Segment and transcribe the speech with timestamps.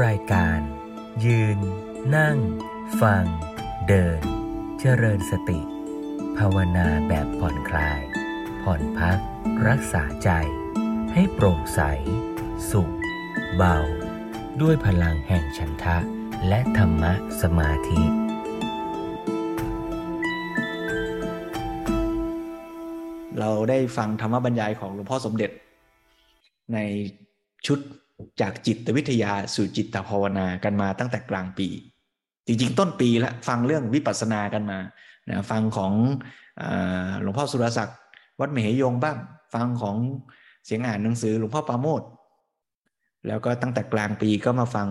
[0.00, 0.60] รายการ
[1.24, 1.58] ยืน
[2.16, 2.38] นั่ง
[3.00, 3.24] ฟัง
[3.88, 4.20] เดิน
[4.78, 5.60] เจริญสติ
[6.38, 8.00] ภาวนาแบบผ่อนคลาย
[8.62, 9.18] ผ่อนพัก
[9.68, 10.30] รักษาใจ
[11.12, 11.80] ให้โปร่งใส
[12.70, 12.92] สุข
[13.56, 13.76] เบา
[14.60, 15.96] ด้วยพลังแห่งฉันทะ
[16.48, 17.12] และธรรมะ
[17.42, 18.02] สมาธิ
[23.38, 25.50] เราได้ฟังธรรมบรรยายของหลวงพ่อสมเด็จ
[26.74, 26.78] ใน
[27.68, 27.78] ชุด
[28.40, 31.68] จากจิตวิทยาสู่จิตภาวนากันมาตั้งแต่กลางปี
[32.46, 34.78] จริงๆ ต้นปีแล้วฟังเรื่องวิปัสสนากันมา
[35.30, 35.92] นะฟังของ
[37.22, 37.98] หลวงพ่อสุรศักดิ์
[38.40, 39.16] วัดมเหยงบ้าง
[39.54, 39.96] ฟังของ
[40.64, 42.02] เสียงอ่านหนังสือหลวงพ่อปาโมด
[43.26, 44.88] แล้วก็ตั้งแต่กลางปีก็มาฟัง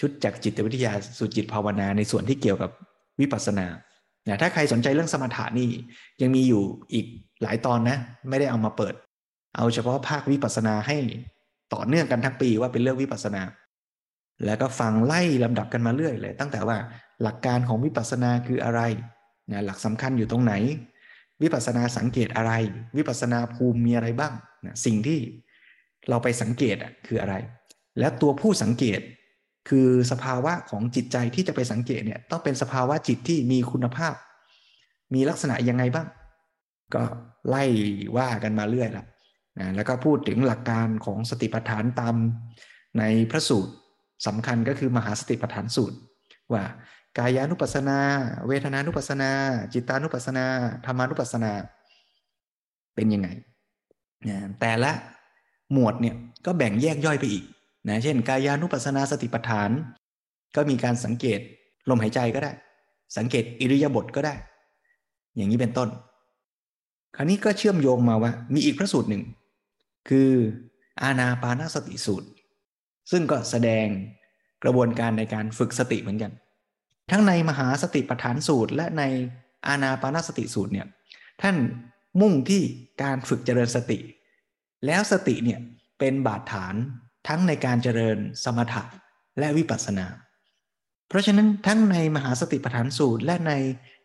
[0.00, 2.70] ชุดจากจิตวิทยาสู่จิตภาวนาในส่วนที่เกี่ยวกับ
[3.20, 3.66] วิปัสสนา
[4.26, 5.68] นะถ้าใครสนใจเรื่องสมถะนี่
[6.20, 6.62] ยังมีอยู่
[6.92, 7.06] อีก
[7.42, 7.98] หลายตอนนะ
[8.28, 8.94] ไม่ได้เอามาเปิด
[9.56, 10.96] เอาเฉพาะภาควิปัสสนาให้
[11.74, 13.42] ต่อเนื่องกันทั้งปีว่าเป็นเรื่องวิปัสสนา
[14.44, 16.76] แล้วก็ฟังไล่ลำดับกันมาเรื่อยเลย ตั้งแต่ว่า
[17.22, 18.80] หลักการของวิปัสสนาคืออะไร
[19.50, 20.54] นะหลักสำคัญอยู่ตรงไหน
[21.42, 22.52] วิปัสสนาสังเกตอะไร
[22.96, 24.32] วิปัสสนาภูมิมีอะไรบ้าง
[24.66, 25.18] นะสิ่งที่
[26.08, 27.34] เราไปสังเกตอะคืออะไร
[27.98, 29.00] แล้วตัวผู้สังเกต
[29.68, 34.14] คือสภาวะของจิตใจที่จะไปสังเกตเนี่ยต้องเป็นสภาวะจิตที่มีคุณภาพ
[35.14, 36.06] มีลักษณะยังไงบ้าง
[36.94, 37.02] ก็
[37.48, 37.64] ไล่
[38.16, 39.04] ว่ากันมาเรื่อยละ
[39.58, 42.14] นะแล้วก็พูดถึงหลักการของสติปัฏฐานตาม
[42.98, 43.72] ในพระสูตร
[44.26, 45.96] สำคัญก็คือมหาสติปัฏฐานสูตร
[46.52, 46.62] ว่า
[47.18, 47.98] กายานุปัสสนา
[48.48, 49.30] เวทนานุปัสสนา
[49.72, 50.44] จิตานุปัสสนา
[50.86, 51.52] ธรรมานุปัสสนา
[52.94, 53.28] เป็นยังไง
[54.28, 54.92] นะแต่ละ
[55.72, 56.16] หมวดเนี่ย
[56.46, 57.44] ก็แบ่งแยกย่อยไปอีก
[57.88, 59.70] นะเช่น กายานุปัสสนาสติปัฏฐาน
[60.56, 61.40] ก็มีการสังเกต
[61.88, 62.52] ลมหายใจก็ได้
[63.16, 64.34] สังเกตอิริยาบถก็ได้
[65.36, 65.88] อย่างนี้เป็นต้น
[67.16, 69.22] คราวนี้ก็เชื่อมโยงมาว่า มีอีกพระสูตรหนึ่ง
[70.08, 70.30] คือ
[71.02, 72.28] อาณาปานสติสูตร
[73.10, 73.86] ซึ่งก็แสดง
[74.64, 76.32] กระบวนการในการฝึกสติเหมือนกัน
[77.10, 79.02] ทั้งในมหาสติปัฏฐานสูตร และใน
[79.68, 80.86] อาณาปานสติสูตรเนี่ย
[81.42, 81.56] ท่าน
[82.20, 82.62] มุ่งที่
[83.02, 83.98] การฝึกเจริญสติ
[84.86, 85.60] แล้วสติเนี่ย
[85.98, 86.74] เป็นบาดฐาน
[87.28, 88.82] ทั้งในการเจริญสมถะ
[89.38, 90.06] และวิปัสสนา
[91.08, 93.52] เพราะฉะนั้นทั้งในมหาสติปัฏฐานสูตร และใน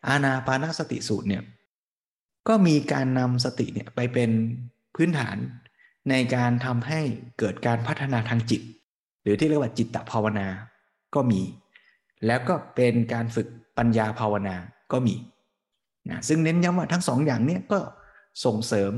[0.08, 1.44] อาณาปานสติสูตรเนี่ย
[2.48, 4.30] ก็มีการนำสติเนี่ยไปเป็น
[4.96, 5.38] พื้นฐาน
[6.10, 7.02] ในการทำให้
[7.40, 8.62] เกิดการพัฒนาทางจิต
[9.24, 10.48] หรือที่เรียกว่าจิตตภาวนา
[11.16, 11.42] ก็มี
[12.26, 14.56] แล้วก็เป็นการฝึกปัญญาภาวนา
[14.92, 15.16] ก็มี
[16.10, 17.80] นะซึ่งเน้นย้ำว่าทั้งสองอย่างนี้ก็
[18.46, 18.92] ส่งเสริม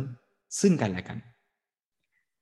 [0.62, 1.18] ซึ่งกันและกัน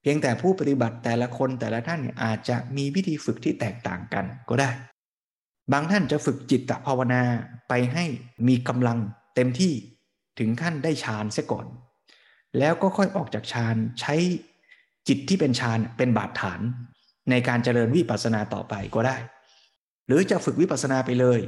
[0.01, 4.69] เพียงแต่ผู้ปฏิบัติแต่ละคนแต่ละท่านเนี่ยอาจจะมีวิธีฝึกที่แตกต่างกันก็ได้
[5.71, 7.21] บางท่านจะฝึกจิตตภาวนา
[7.69, 8.05] ไปให้
[8.47, 8.97] มีกำลัง
[9.35, 9.73] เต็มที่
[10.39, 11.65] ถึงขั้นได้ฌานเสียก่อน
[12.59, 14.15] แล้วก็ค่อยออกจากฌานใช้
[15.07, 16.61] จิตที่เป็นฌานเป็นบาดฐาน
[17.29, 19.17] ในการเจริญวิปัสสนาต่อไปก็ได้
[20.07, 21.39] หรือจะฝึกวิปัสสนาไปเลย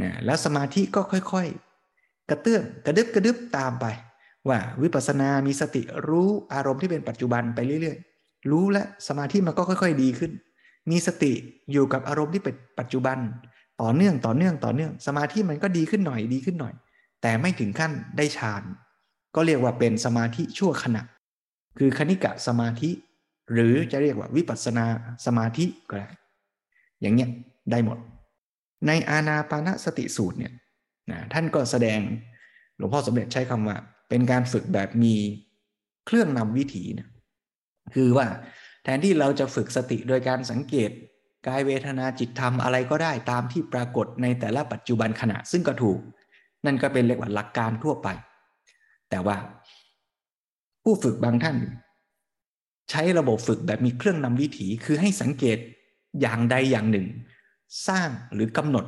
[0.00, 3.86] นะแล้วสมาธิก็ค่อยๆ กระเตื้องกระดึบกระดึบตามไป
[4.48, 10.32] ว่าวิปัสสนามีสติรู้อารมณ์ที่เป็นปัจจุบันไปเรื่อยๆ รู้และสมาธิมันก็ค่อย ๆ ดีขึ้น
[10.90, 11.32] มีสติ
[11.72, 13.18] อยู่กับอารมณ์ที่เป็นปัจจุบัน
[13.82, 16.74] ต่อเนื่องต่อเนื่องต่อเนื่อง สมาธิมันก็ดีขึ้นหน่อยดีขึ้นหน่อย
[17.22, 18.62] แต่ไม่ถึงขั้นได้ฌาน
[19.34, 21.02] ก็เรียกว่าเป็นสมาธิชั่วขณะ
[21.78, 22.90] คือคณิกะสมาธิ
[23.52, 24.86] หรือจะเรียกว่าวิปัสนา
[25.26, 26.08] สมาธิก็ได้
[27.00, 27.30] อย่างเนี้ย
[27.70, 27.98] ได้หมด
[28.86, 30.52] ในอาณาปานสติสูตรเนี่ย
[31.10, 32.00] นะท่านก็แสดง
[32.76, 33.76] หลวงพ่อสมเด็จใช้คำว่า
[34.08, 35.14] เป็นการฝึกแบบมี
[36.06, 37.08] เครื่องนำวิถีนะ
[37.94, 38.26] คือว่า
[38.84, 40.90] แทนที่เราจะฝึกสติโดยการสังเกต
[41.46, 45.98] กายเวทนาจิตธรรมอะไรก็ได้ตามที่ปรากฏในแต่ละปัจจุบันขณะซึ่งก็ถูก
[46.66, 48.08] นั่นก็เป็นเรียกว่าหลักการทั่วไป
[49.10, 49.36] แต่ว่า
[50.90, 51.56] ผู้ฝึกบางท่าน
[52.90, 55.58] ใช้ระบบฝึกแบบมีเครื่องนำวิถีคือให้สังเกต
[56.20, 57.06] อย่างใดอย่างหนึ่ง
[57.88, 58.84] สร้างหรือกำหนด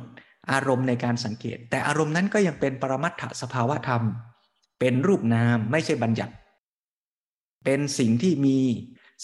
[0.51, 4.03] อารมณ์ในการสังเกต แต่อารมณ์นั้นก็ยังเป็นปรมัตถสภาวะธรรม
[4.79, 6.33] เป็นรูปนามไม่ใช่บัญญัติ
[7.65, 8.57] เป็นสิ่งที่มี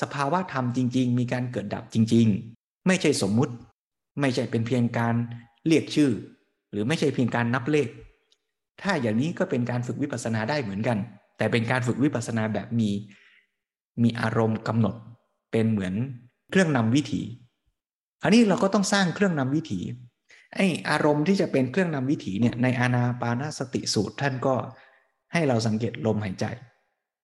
[0.02, 2.28] สภาวะธรรมจริง ๆ มีการเกิดดับจริง
[2.58, 3.54] ๆ ไม่ใช่สมมุติ
[4.22, 5.16] ไม่ใช่เป็นเพียงการ
[5.68, 6.12] เรียกชื่อ
[6.72, 7.90] หรือไม่ใช่เพียงการนับเลข
[8.81, 10.98] ถ้าอย่างนี้ก็เป็นการฝึกวิปัสสนาได้เหมือนกัน
[11.38, 12.89] แต่เป็นการฝึกวิปัสสนาแบบมี
[14.04, 14.95] มีอารมณ์กำหนด
[15.51, 15.94] เป็นเหมือน
[16.51, 17.22] เครื่องนำวิถี
[18.24, 19.80] อันนี้เราก็ต้องสร้างเครื่องนำวิถี
[20.56, 24.56] ไออารมณ์ที่จะเป็นเครื่องนำวิถีเนี่ยในอานาปานาสติสูตรท่านก็
[25.34, 26.45] ให้เราสังเกตลมหายใจ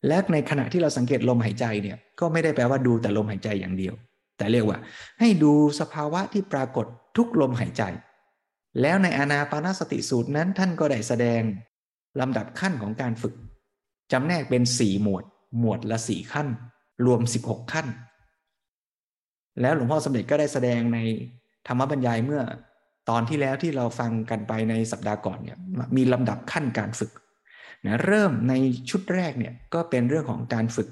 [0.08, 3.94] และในขณะที่เราสังเกตลมหายใจเนี่ยก็ไม่ได้แปลว่าดูแต่ลมหายใจอย่างเดียว
[4.38, 4.80] แต่เรียกว่า
[5.20, 6.86] ให้ดูสภาวะที่ปรากฏ
[7.18, 7.84] ทุกลมหายใจ
[8.82, 11.42] แล้วในอานาปานาสติสูตรนั้นท่านก็ได้แสดง
[12.20, 13.36] ลำดับขั้นของการฝึก
[14.14, 15.24] จำแนกเป็นสี่หมวด
[15.60, 16.48] หมวดละสี่ขั้น
[17.06, 17.88] รวมสิบหกขั้น
[19.62, 21.00] แล้วหลวงพ่อสมเด็จก็ได้แสดงใน
[21.68, 22.42] ธรรมบรรยายเมื่อ
[23.10, 25.58] ตอนที่แล้วที่เราฟังกันไปในสัปดาห์ก่อนเนี่ย
[25.96, 27.12] มีลำดับขั้นการฝึก
[27.86, 28.54] นะเริ่มใน
[28.90, 30.90] ชุดแรกเนี่ยก็เป็นเรื่องของการฝึก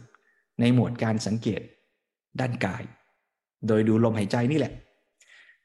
[0.60, 1.62] ในหมวดการสังเกต
[2.40, 2.84] ด้านกาย
[3.68, 4.74] โดยดูลมหายใจนี่แหละ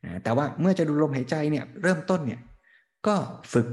[0.04, 2.40] นะแต่ว่าเมื่อจะดูลมหายใจเนี่ยเริ่มต้นเนี่ย
[3.06, 3.14] ก็
[3.52, 3.66] ฝึก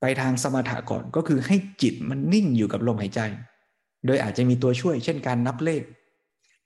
[0.00, 3.20] ไปทางสมถะก่อนก็คือให้จิตมันนิ่งอยู่กับลมหายใจ
[4.06, 5.82] โดยอาจจะมีตัวช่วย เช่นการนับเลข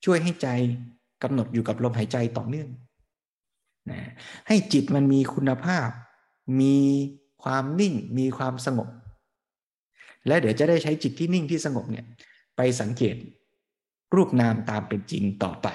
[0.04, 0.48] ช่วยให้ใจ
[1.22, 2.68] กำหนดอยู่กับลมหายใจต่อเนื่อง
[3.90, 4.00] นะ
[4.48, 5.88] ให้จิตมันมีคุณภาพ
[6.60, 6.76] มี
[7.42, 8.88] ความนิ่ง มีความสงบ
[10.26, 12.06] และเดี๋ยวจะได้ใช้จิตที่นิ่งที่สงบเนี่ย
[12.56, 13.16] ไปสังเกต
[14.14, 15.68] รูปนามตามเป็นจริงต่อไป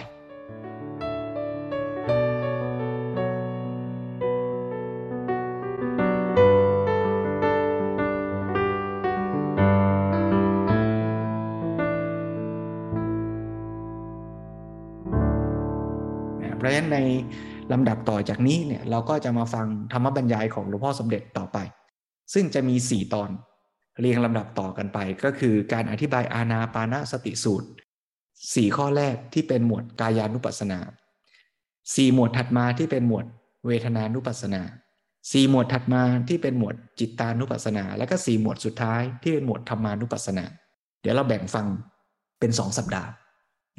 [17.71, 21.57] ลำดับต่อจากนี้เนี่ยเราก็จะมาฟังธรรมบรรยายของหลวงพ่อสมเด็จต่อไป
[22.33, 23.29] ซึ่งจะมี 4 ตอน
[23.99, 27.67] เรียงลำดับต่อกันไป ก็คือการอธิบายอาณาปานาสติสูตร
[28.17, 30.79] 4 ข้อแรกที่เป็นหมวดกายานุปัสสนา
[31.47, 33.25] 4 หมวดถัดมาที่เป็นหมวด
[33.67, 34.61] เวทนานุปัสสนา
[35.07, 40.45] 4หมวดถัดมาที่เป็นหมวดจิตตานุปัสสนา แล้วก็4หมวดสุดท้ายที่เป็นหมวดธรรมานุปัสสนา
[41.01, 41.67] เดี๋ยวเราแบ่งฟัง
[42.39, 43.09] เป็น2สัปดาห์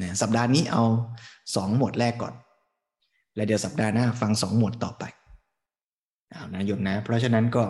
[0.02, 0.84] นะสัปดาห์นี้เอา
[1.32, 2.34] 2หมวดแรกก่อน
[3.38, 5.04] และเดี๋ยวสัปดาห์หน้าฟังสองหมวดต่อไป
[6.30, 7.64] เอานะโยมนะ เพราะฉะนั้นก็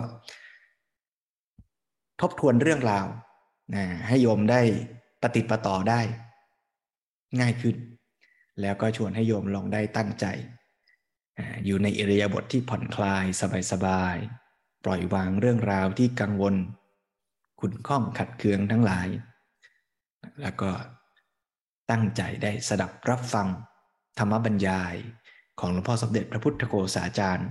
[2.21, 3.05] ทบทวนเรื่องราว
[3.75, 4.61] นะให้โยมได้
[5.21, 6.01] ปฏิปต่อได้
[7.39, 7.75] ง่ายขึ้น
[8.61, 10.25] แล้วก็ชวนให้โยมลองได้ตั้งใจ
[11.65, 13.25] อยู่ในอิริยาบถทที่ผ่อนคลาย
[13.71, 16.55] สบายๆ ปล่อยวางเรื่องราวที่กังวล
[17.61, 19.07] ขุนข้องขัดเคืองทั้งหลาย
[20.41, 20.69] แล้วก็
[21.91, 23.47] ตั้งใจได้สดับรับฟัง
[24.17, 24.95] ธรรมบรรยาย
[25.59, 27.47] ของหลวงพ่อสมเด็จพระพุทธโฆษาจารย์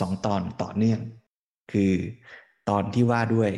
[0.00, 1.00] สองตอนต่อเนื่อง
[1.72, 1.92] คือ
[2.68, 3.50] ตอนที่ว่าด้วย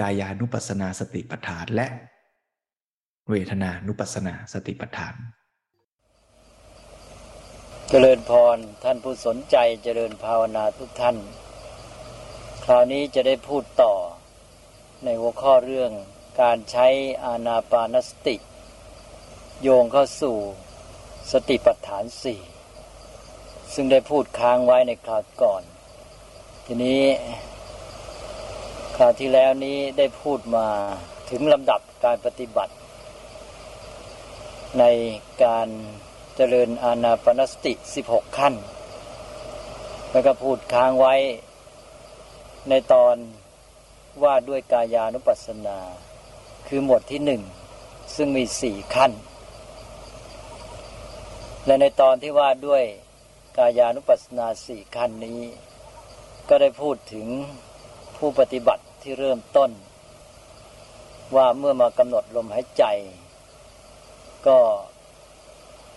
[0.00, 1.86] กายานุปัสนาสติปัฏฐานและ
[3.30, 5.14] เวทนานุปัสสนาสติปัฏฐาน
[7.88, 11.16] เจริญพรท่านผู้สนใจเจริญภาวนาทุกท่าน
[12.64, 13.94] คราวนี้จะได้พูดต่อ
[15.04, 15.92] ในหัวข้อเรื่อง
[16.42, 16.88] การใช้
[17.24, 18.36] อานาปานสติ
[19.62, 20.36] โยงเข้าสู่
[21.32, 22.40] สติปัฏฐานสี่
[23.74, 25.62] ซึ่งได้พูดค้างไว้ในคราวก่อน
[26.66, 27.02] ทีนี้
[28.96, 30.66] คราวที่แล้วนี้ได้พูดมา
[31.30, 32.74] ถึงลำดับการปฏิบัติ
[34.78, 34.84] ใน
[35.44, 35.68] การ
[36.36, 37.72] เจริญอานาปนสติ
[38.06, 38.54] 16 ขั้น
[40.12, 41.14] แล้วก็พูดค้างไว้
[42.68, 43.16] ในตอน
[44.22, 45.78] ว่าด้วยกายานุปัสสนา
[46.68, 47.42] คือหมวดที่หนึ่ง
[48.16, 49.12] ซึ่งมีสี่ขั้น
[51.66, 52.84] และในตอนที่ว่าด้วย
[53.58, 55.40] กายานุปัสสนาสี่ขั้นนี้
[56.48, 57.26] ก็ได้พูดถึง
[58.16, 59.70] ผู้ปฏิบัติที่เริ่มต้น
[61.36, 62.84] ว่าเมื่อมากำหนดลมหายใจ
[64.46, 64.58] ก็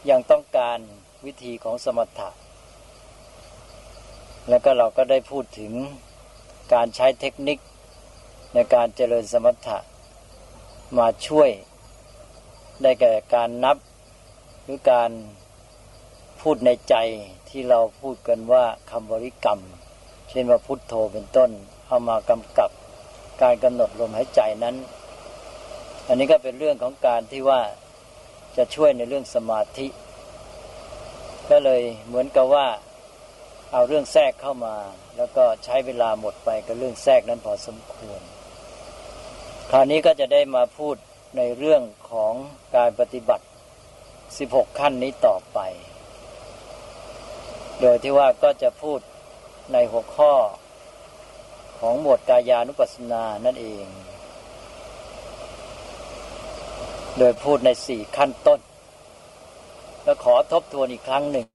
[0.10, 0.80] ยังต้องการ
[1.26, 2.30] วิธีของสมถะ
[4.50, 5.74] แล้วก็เราก็ได้พูดถึง
[6.74, 7.58] การใช้เทคนิค
[8.54, 9.78] ในการเจริญสมถะ
[10.98, 11.50] มาช่วย
[12.82, 13.78] ได้แก่การนับ
[14.64, 15.12] หรือการ
[16.42, 16.96] พูดในใจ
[17.50, 19.60] ที่เราพูดกันว่าคำบริกรรม
[20.30, 21.50] เช่นว่าพุทโธเป็นต้น
[21.88, 22.70] เอามากำกับ
[23.42, 24.76] การกำหนดลมหายใจนั้น
[26.08, 27.62] อันนี้ก็เป็นเรื่องของการที่ว่า
[28.58, 29.88] จะช่วยในเรื่องสมาธิ
[31.50, 32.68] ก็เลยเหมือนกับว่า
[33.72, 34.76] เอาเรื่องแทรกเข้ามา
[35.18, 38.22] แล้วก็ใช้เวลาหมดไปกับเรื่องแทรกนั้นพอสมควร
[39.72, 40.96] คราวนี้ก็จะได้มาพูด
[41.38, 42.34] ในเรื่องของ
[42.76, 43.46] การปฏิบัติ
[44.12, 45.60] 16 ขั้นนี้ต่อไป
[47.82, 49.00] โดยที่ว่าก็จะพูด
[49.74, 50.34] ในหัวข้อ
[51.80, 53.86] ของหมวดกายานุปัสสนานั่นเอง
[57.18, 58.60] โดยพูดในสี่ขั้นต้น
[60.04, 61.48] แล้วขอทบทวนอีกครั้งหนึ่ง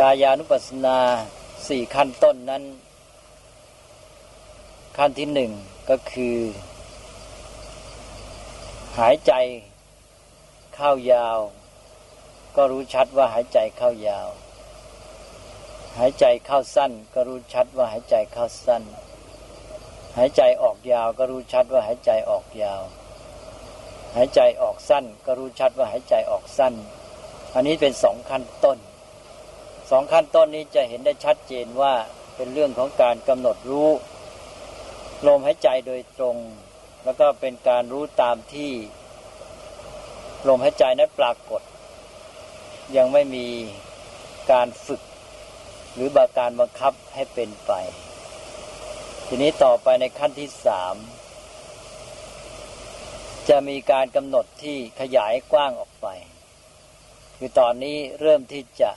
[0.00, 0.98] กายานุปัสสนา
[1.68, 2.62] สี่ขั้นต้นนั้น
[4.96, 5.50] ขั้นที่หนึ่ง
[5.90, 6.36] ก็คือ
[8.98, 9.32] หายใจ
[10.74, 11.38] เข้ายาว
[12.56, 14.28] ก็รู้ชัดว่าหายใจเข้ายาว
[15.98, 18.82] หายใจเข้าสั้น ก็รู้ชัดว่าหายใจเข้าสั้น
[20.18, 22.82] หายใจออกยาวก็รู้ชัดว่าหายใจออกยาว
[24.16, 26.74] หายใจออกสั้น ก็รู้ชัดว่าหายใจออกสั้น
[27.54, 28.78] อันนี้เป็นสองขั้นต้น
[29.90, 31.94] สองขั้นต้นนี้จะเห็นได้ชัดเจนว่า
[32.36, 33.90] เป็นเรื่องของการกำหนดรู้
[35.26, 36.36] ลมหายใจโดยตรง
[37.04, 38.72] แล้วก็เป็นการรู้ตามที่
[40.48, 41.62] ลมหายใจนั้นปรากฏ
[42.96, 43.46] ยังไม่มี
[44.52, 45.02] การฝึก
[45.94, 47.72] หรือบาการบังคับให้เป็นไป
[49.26, 50.94] ทีนี้ต่อไปในขั้นที่สาม
[53.48, 56.06] จะมีการกำหนดที่ขยายกว้างออกไป
[57.36, 58.90] คือตอนนี้เริ่มที่จะ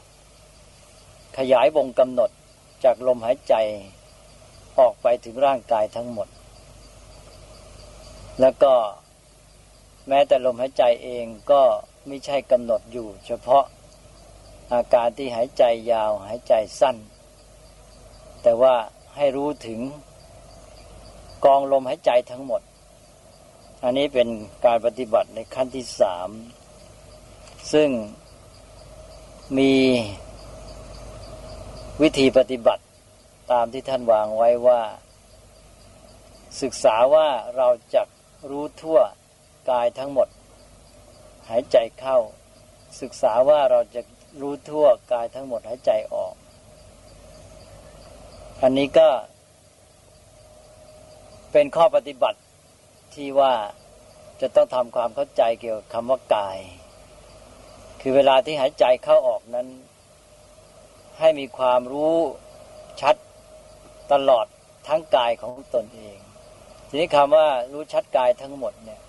[1.37, 2.29] ขยายวงกำหนด
[2.83, 3.53] จากลมหายใจ
[4.79, 6.27] ออกไปถึงร่างกายทั้งหมด
[8.41, 8.73] แล้วก็
[10.09, 11.61] แม้แต่ลมหายใจเองก็
[12.07, 13.63] ไม่ใช่กำหนดอยู่ เฉพาะ
[14.73, 16.95] อาการที่หายใจยาวหายใจสั้น
[18.41, 18.75] แต่ว่า
[19.15, 19.79] ให้รู้ถึง
[21.45, 22.61] กองลมหายใจทั้งหมด
[23.83, 24.27] อันนี้เป็น
[24.65, 26.29] การปฏิบัติในขั้นที่สาม
[27.73, 27.89] ซึ่ง
[29.57, 29.73] มี
[32.01, 32.83] วิธีปฏิบัติ
[33.51, 34.81] ตามที่ท่านวางไว้ว่า
[36.61, 38.03] ศึกษาว่าเราจะ
[38.49, 38.99] รู้ทั่ว
[39.69, 40.27] กายทั้งหมด
[41.49, 42.17] หายใจเข้า
[43.01, 44.01] ศึกษาว่าเราจะ
[44.41, 46.33] รู้ทั่วกายทั้งหมดหายใจออก
[48.61, 49.09] อันนี้ก็
[51.51, 52.39] เป็นข้อปฏิบัติ
[53.13, 53.53] ที่ว่า
[54.41, 56.57] จะต้องทำความเข้าใจเกี่ยวกับคำว่ากาย
[58.01, 59.67] คือเวลาที่หายใจเข้าออกนั้น
[61.19, 62.17] ให้มีความรู้
[63.01, 63.15] ชัด
[64.11, 64.45] ตลอด
[64.87, 66.17] ทั้งกายของตนเอง
[66.87, 69.01] ทีนี้คำว่ารู้ชัดกายทั้งหมดเนี่ย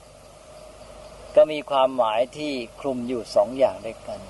[1.37, 4.21] ก็มีความหมายที่คลุมอยู่สองอย่างด้วยกัน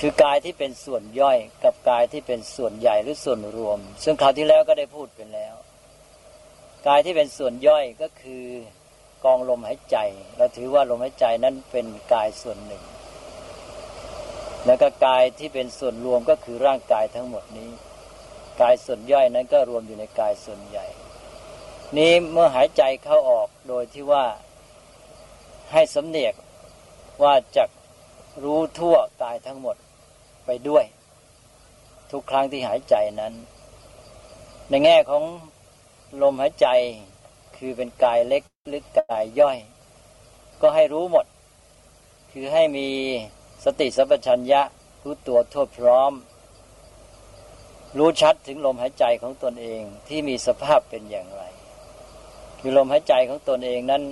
[0.00, 5.54] คือกายที่เป็นส่วนย่อยกับกายที่เป็นส่วนใหญ่หรือส่วนรวม ซึ่งคราวที่แล้วก็ได้พูดไปแล้ว
[6.86, 8.44] กายที่เป็นส่วนย่อยก็คือ
[9.24, 9.96] กองลมหายใจ
[10.36, 12.82] เราถือว่าลมหายใจนั้นเป็นกายส่วนหนึ่ง
[14.66, 17.70] แล้วก็กายที่เป็นส่วนรวมก็คือร่างกายทั้งหมดนี้
[18.60, 20.86] กายส่วนย่อยนั้นก็รวมอยู่ในกายส่วนใหญ่
[21.96, 24.24] นี้เมื่อหายใจเข้าออกโดยที่ว่า
[25.72, 26.34] ให้สำเนียก
[27.22, 27.64] ว่าจะ
[28.44, 29.76] รู้ทั่วกายทั้งหมด
[30.46, 30.84] ไปด้วย
[32.10, 33.34] ทุกครั้งที่หายใจนั้น
[34.68, 35.22] ในแง่ของ
[36.22, 36.66] ลมหายใจ
[37.56, 39.58] คือเป็นกายเล็กหรือกายย่อย
[40.60, 41.26] ก็ให้รู้หมด
[42.32, 42.88] คือให้มี
[43.64, 44.62] สติสัพพัญญะ
[45.02, 46.12] รู้ตัวทั่วพร้อม
[47.98, 51.42] รู้ชัดถึงลมหายใจของตนเองที่มีสภาพเป็นอย่างไร
[52.60, 54.02] คือลมหายใจของตนเองนั้น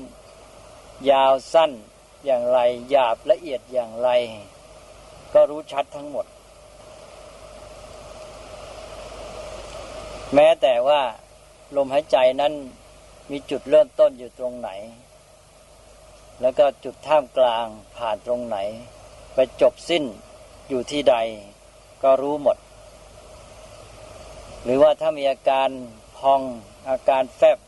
[1.11, 1.71] ยาวสั้น
[2.25, 2.59] อย่างไร
[2.91, 4.09] หยาบละเอียดอย่างไร
[5.35, 6.27] ก็รู้ชัดทั้งหมด
[10.35, 11.01] แม้แต่ว่า
[11.77, 12.53] ลมหายใจนั้น
[13.31, 14.71] มีจุดเริ่มต้นอยู่ตรงไหน
[16.41, 18.59] แล้วก็จุดท่ามกลางผ่านตรงไหน
[19.35, 20.05] ไปจบสิ้น
[20.69, 21.17] อยู่ที่ใด
[22.03, 22.57] ก็รู้หมด
[24.65, 25.69] หรือว่าถ้ามีอาการ
[26.19, 26.41] พอง
[26.89, 27.59] อาการแฟบ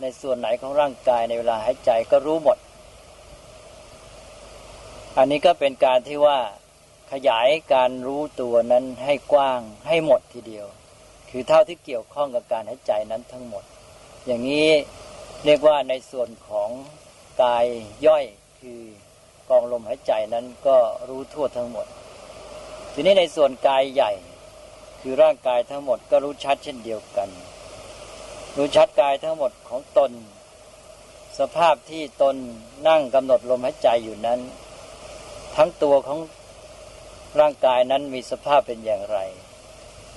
[0.00, 2.58] ในส่วนไหนของร่างกายในเวลาหายใจก็รู้หมด
[5.18, 6.38] อันนี้ก็เป็นการที่ว่า
[7.12, 10.66] ขยายการรู้ตัวนั้นให้กว้างให้หมดทีเดียว
[11.30, 13.64] คือเท่าที่เกี่ยวข้องกับการหายใจนั้นทั้งหมด
[14.26, 14.68] อย่างนี้
[15.44, 16.70] เรียกว่าในส่วนของ
[17.42, 17.66] กาย
[18.06, 18.24] ย่อย
[18.60, 18.80] คือ
[19.48, 20.76] กองลมหายใจนั้นก็
[21.08, 21.86] รู้ทั่วทั้งหมด
[22.92, 24.12] ทีนี้ในส่วนกายใหญ่
[25.00, 27.28] คือร่างกายทั้งหมดก็รู้ชัดเช่นเดียวกัน
[28.56, 30.10] รู้ชัดกายทั้งหมดของตน
[31.38, 32.36] สภาพที่ตน
[32.88, 34.40] นั่งกำหนดลมหายใจอยู่นั้น
[35.56, 36.20] ทั้งตัวของ
[37.40, 39.18] ร่างกายนั้นมีสภาพเป็นอย่างไร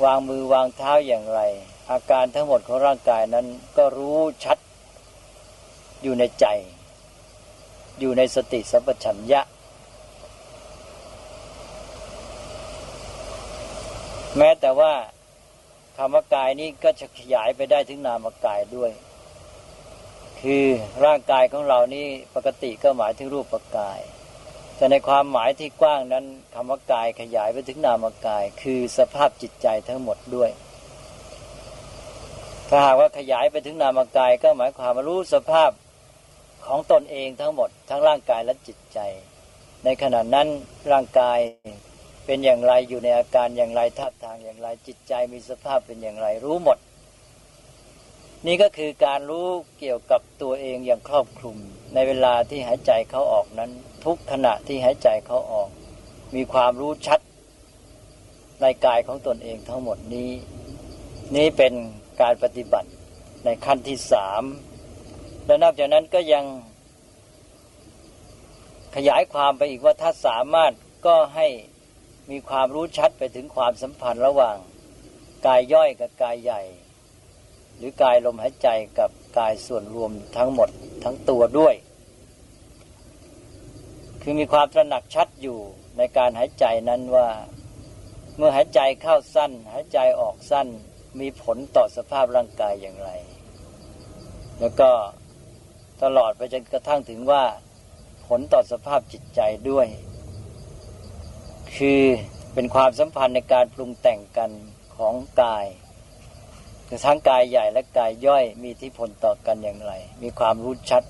[0.03, 1.41] วางมือวางเท้าอย่างไร
[1.91, 3.45] อาการทั้งหมดของร่างกายนั้น
[3.77, 4.57] ก็รู้ชัด
[6.03, 6.45] อยู่ในใจ
[7.99, 9.41] อยู่ในสติสัพพัญญะ
[14.37, 14.93] แม้แต่ว่า
[15.97, 18.91] คำว่ากายนี้ก็จะขยายไปได้ถึงนามกายด้วย
[20.41, 20.65] คือ
[21.05, 23.99] ร่างกายของเรานี่ปกติก็หมายถึงรูปกาย
[24.77, 30.49] แต่ในความหมายที่กว้างนั้นคำว่ากายขยายไปถึงนามกาย คือสภาพจิตใจทั้งหมดด้วย
[32.69, 35.71] ถ้าหากว่าขยายไปถึงนามกาย ก็หมายความว่ารู้สภาพ
[36.65, 38.99] ของตนเองทั้งหมด ทั้งร่างกายและจิตใจ
[39.85, 40.47] ในขณะนั้น
[40.91, 41.39] ร่างกาย
[42.25, 46.77] เป็นอย่างไรอยู่ในอาการอย่างไรท่าทางอย่างไรจิตใจมีสภาพเป็นอย่างไรรู้หมด
[48.47, 49.47] นี่ก็คือการรู้
[49.79, 51.57] เกี่ยวกับตัวเองอย่างครอบคลุม
[51.93, 53.71] ในเวลาที่หายใจเข้าออกนั้น
[54.05, 55.69] ทุกขณะที่หายใจเขาออก
[56.35, 57.19] มีความรู้ชัด
[58.61, 60.31] ในกายของตนเองทั้งหมดนี้
[61.35, 61.73] นี่เป็น
[62.21, 62.89] การปฏิบัติ
[63.45, 64.43] ในขั้นที่สาม
[65.45, 66.45] และนอกจากนั้นก็ยัง
[68.95, 70.73] ขยายความไปอีกว่าถ้าสามารถ
[71.05, 71.47] ก็ให้
[72.31, 74.57] มีความรู้ชัดไปถึงความสัมพันธ์ระหว่าง
[75.45, 76.61] กายย่อยกับกายใหญ่
[77.77, 78.67] หรือกายลมหายใจ
[78.99, 80.69] กับกายส่วนรวมทั้งหมด
[81.03, 81.75] ทั้งตัวด้วย
[84.27, 85.59] คือมีความตระหนักชัดอยู่
[85.97, 87.29] ในการหายใจนั้นว่า
[88.37, 90.67] เมื่อหายใจเข้าสั้น หายใจออกสั้น
[91.19, 93.09] มีผลต่อสภาพร่างกายอย่างไร
[94.59, 94.91] แล้วก็
[96.03, 97.43] ตลอดไปจนกระทั่งถึงว่า
[98.27, 99.87] ผลต่อสภาพจิตใจด้วย
[101.75, 102.01] คือ
[102.53, 104.51] เป็นความสัมพันธ์ในการปรุงแต่งกัน
[104.97, 105.65] ของกาย
[106.87, 111.03] คือทั้งกายใหญ่และกายย่อยมีที่ผลต่อกันอย่างไร มีความรู้ชัด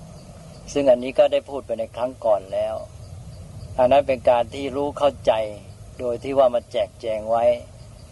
[0.72, 2.76] ซึ่งอันนี้ก็ได้พูดไปในครั้งก่อนแล้ว
[3.78, 5.32] อันนั้นเป็นการที่รู้เข้าใจ
[5.98, 7.44] โดยที่ว่ามาแจกแจงไว้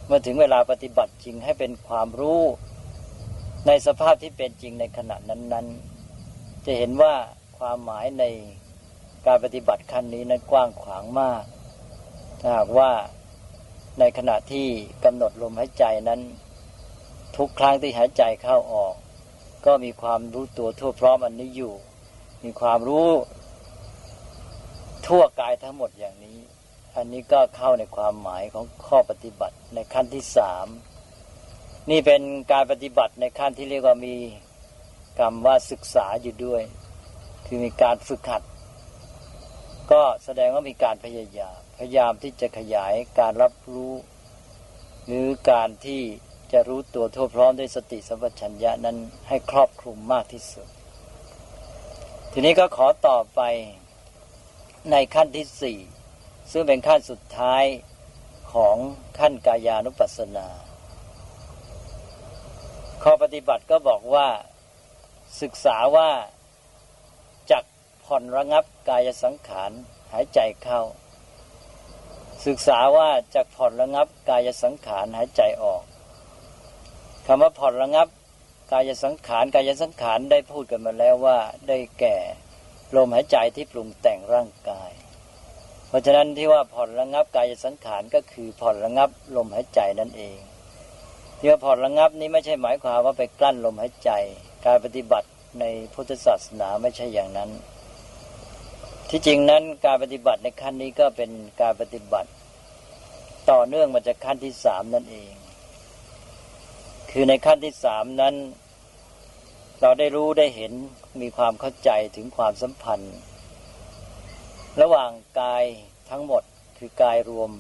[0.06, 2.42] เมื่อถึงเวลาปฏิบัติจริงให้เป็นความรู้
[3.66, 5.66] ในสภาพที่เป็นจริงในขณะนั้น
[6.16, 7.14] ๆ จะเห็นว่า
[7.59, 8.25] ความหมายใน
[9.26, 11.42] การปฏิบัติขั้นนี้นั้นกว้างขวางมาก
[12.40, 12.90] ถ้าหากว่า
[13.99, 14.68] ในขณะที่
[15.04, 16.21] กำหนดลมหายใจนั้น
[17.37, 18.94] ทุกครั้งที่หายใจเข้าออก
[19.66, 21.75] ก็มีความรู้ตัวทั่วพร้อมอันนี้อยู่
[22.44, 23.11] มีความรู้
[25.06, 26.38] ทั่วกายทั้งหมดอย่างนี้
[26.96, 30.66] อันนี้ก็เข้าในความหมายของข้อปฏิบัติในขั้นที่สาม
[31.90, 34.16] นี่เป็นการปฏิบัติในขั้นที่เรียกว่ามี
[35.18, 36.62] กรรมว่าศึกษาอยู่ด้วย
[37.46, 38.42] คือมีการฝึกหัด
[39.92, 43.94] ก็แสดงว่ามีการพยายามพยายามที่จะขยายการรับรู้
[45.06, 46.02] หรือการที่
[46.52, 48.96] จะรู้ตัวทั่วพร้อมด้วยสติสัมปชัญญะนั้น
[49.28, 50.66] ให้ครอบคลุมมากที่สุด
[52.32, 53.40] ทีนี้ก็ขอต่อไป
[54.91, 55.79] ในขั้นที่สี่
[56.53, 57.64] ซึ่งเป็นขั้นสุดท้าย
[58.53, 58.76] ของ
[59.19, 60.49] ขั้นกายานุปัสสนา
[63.03, 64.29] ข้อปฏิบัติก็บอกว่า
[65.43, 66.11] ศึกษาว่า
[67.50, 67.64] จัก
[68.05, 69.71] ผ่อนระงับกายสังขาร
[70.12, 70.81] หายใจเข้า
[72.47, 75.83] ศึกษาว่าจักผ่อนระงับกายสังขารหายใจออก
[77.26, 78.09] คำว่าผ่อนระงับ
[78.73, 81.38] กายสังขารกายสังขารได้พูดกันมาแล้วว่า
[81.69, 82.17] ได้แก่
[82.97, 84.90] ลมหายใจที่ปรุงแต่ง ร่างกาย
[85.88, 90.38] เพราะฉะนั้นที่ว่าผ่อนระงับกายสังขารก็คือผ่อนระงับลมหายใจนั่นเอง
[91.38, 94.11] ที่ว่าผ่อนระงับนี้ไม่ใช่หมายความว่าไปกลั้นลมหายใจ
[94.66, 95.29] การปฏิบัติ
[95.61, 97.51] ในพุทธศาสนาไม่ใช่อย่างนั้น
[99.11, 102.31] ที่จริงนั้นการปฏิบัติในขั้นนี้ก็เป็นการปฏิบัติ
[103.51, 105.33] ต่อเนื่องมาจากขั้นที่สามนั่นเอง
[107.11, 108.35] คือในขั้นที่สามนั้น
[109.81, 110.72] เราได้รู้ได้เห็น
[111.20, 113.14] มีความเข้าใจถึงความสัมพันธ์
[114.82, 115.10] ระหว่าง
[115.40, 115.64] กาย
[116.10, 116.42] ทั้งหมด
[116.78, 117.50] คือกายรวม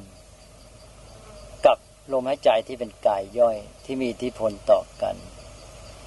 [1.66, 1.78] กับ
[2.12, 5.16] ลมหายใจที่เป็นกายย่อยที่มีอิทธิพลต่อกัน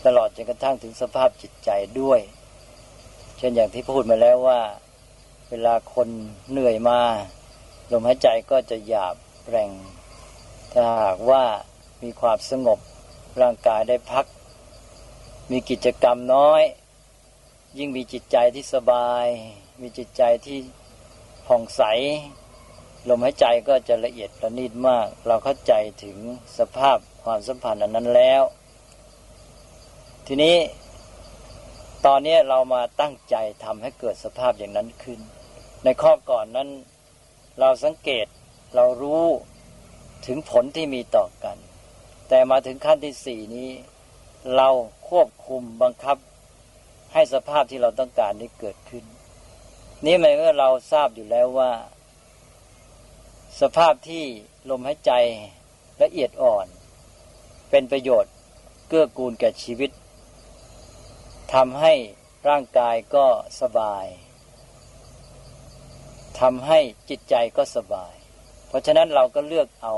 [0.05, 2.19] ตลอดจนกระทั่งถึงสภาพจิตใจด้วย
[3.37, 4.61] เช่นอย่างที่พูดมาแล้วว่า
[5.49, 6.07] เวลาคน
[6.49, 7.01] เหนื่อยมา
[7.91, 9.15] ลมหายใจก็จะหยาบ
[9.49, 9.71] แรง
[10.71, 11.43] ถ้าหากว่า
[12.03, 12.79] มีความสงบ
[13.41, 14.25] ร่างกายได้พัก
[15.51, 16.61] มีกิจกรรมน้อย
[17.77, 19.25] ยิ่งมีจิตใจที่สบาย
[19.81, 20.59] มีจิตใจที่
[21.47, 21.81] ผ่องใส
[23.09, 26.17] ลมหายใจก็จะละเอียดประณีตมาก เราเข้าใจถึง
[26.57, 28.43] สภาพความสัมพันธ์อันนั้นแล้ว
[30.27, 30.55] ทีนี้
[32.05, 35.19] ตอนนี้เรามาตั้งใจทำให้เกิดสภาพอย่างนั้นขึ้น
[35.83, 36.69] ในข้อก่อนนั้น
[37.59, 38.25] เราสังเกต
[38.75, 39.25] เรารู้
[40.25, 41.57] ถึงผลที่มีต่อกัน
[42.29, 43.69] แต่มาถึงขั้นที่สี่นี้
[44.55, 44.69] เรา
[45.09, 46.17] ควบคุมบังคับ
[47.13, 49.03] ให้สภาพที่เราต้องการนี้เกิดขึ้น
[50.05, 51.71] นี่หมายว่าเราทราบอยู่แล้วว่า
[53.61, 54.25] สภาพที่
[54.69, 55.11] ลมหายใจ
[56.01, 56.67] ละเอียดอ่อน
[57.69, 58.33] เป็นประโยชน์
[58.87, 59.91] เกื้อกูลแก่ชีวิต
[61.53, 61.93] ทำให้
[62.47, 63.25] ร่างกายก็
[63.61, 64.05] สบาย
[66.39, 66.79] ทำให้
[67.09, 68.15] จิตใจก็สบาย
[68.67, 69.95] เพราะฉะนั้นเราก็เลือกเอา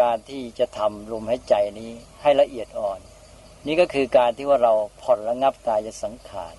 [0.00, 1.90] การที่จะทำลมหายใจนี้
[2.22, 3.00] ให้ละเอียดอ่อน
[3.66, 6.56] นี่ก็คือการที่ว่าเราผ่อนระงับกายสังขาร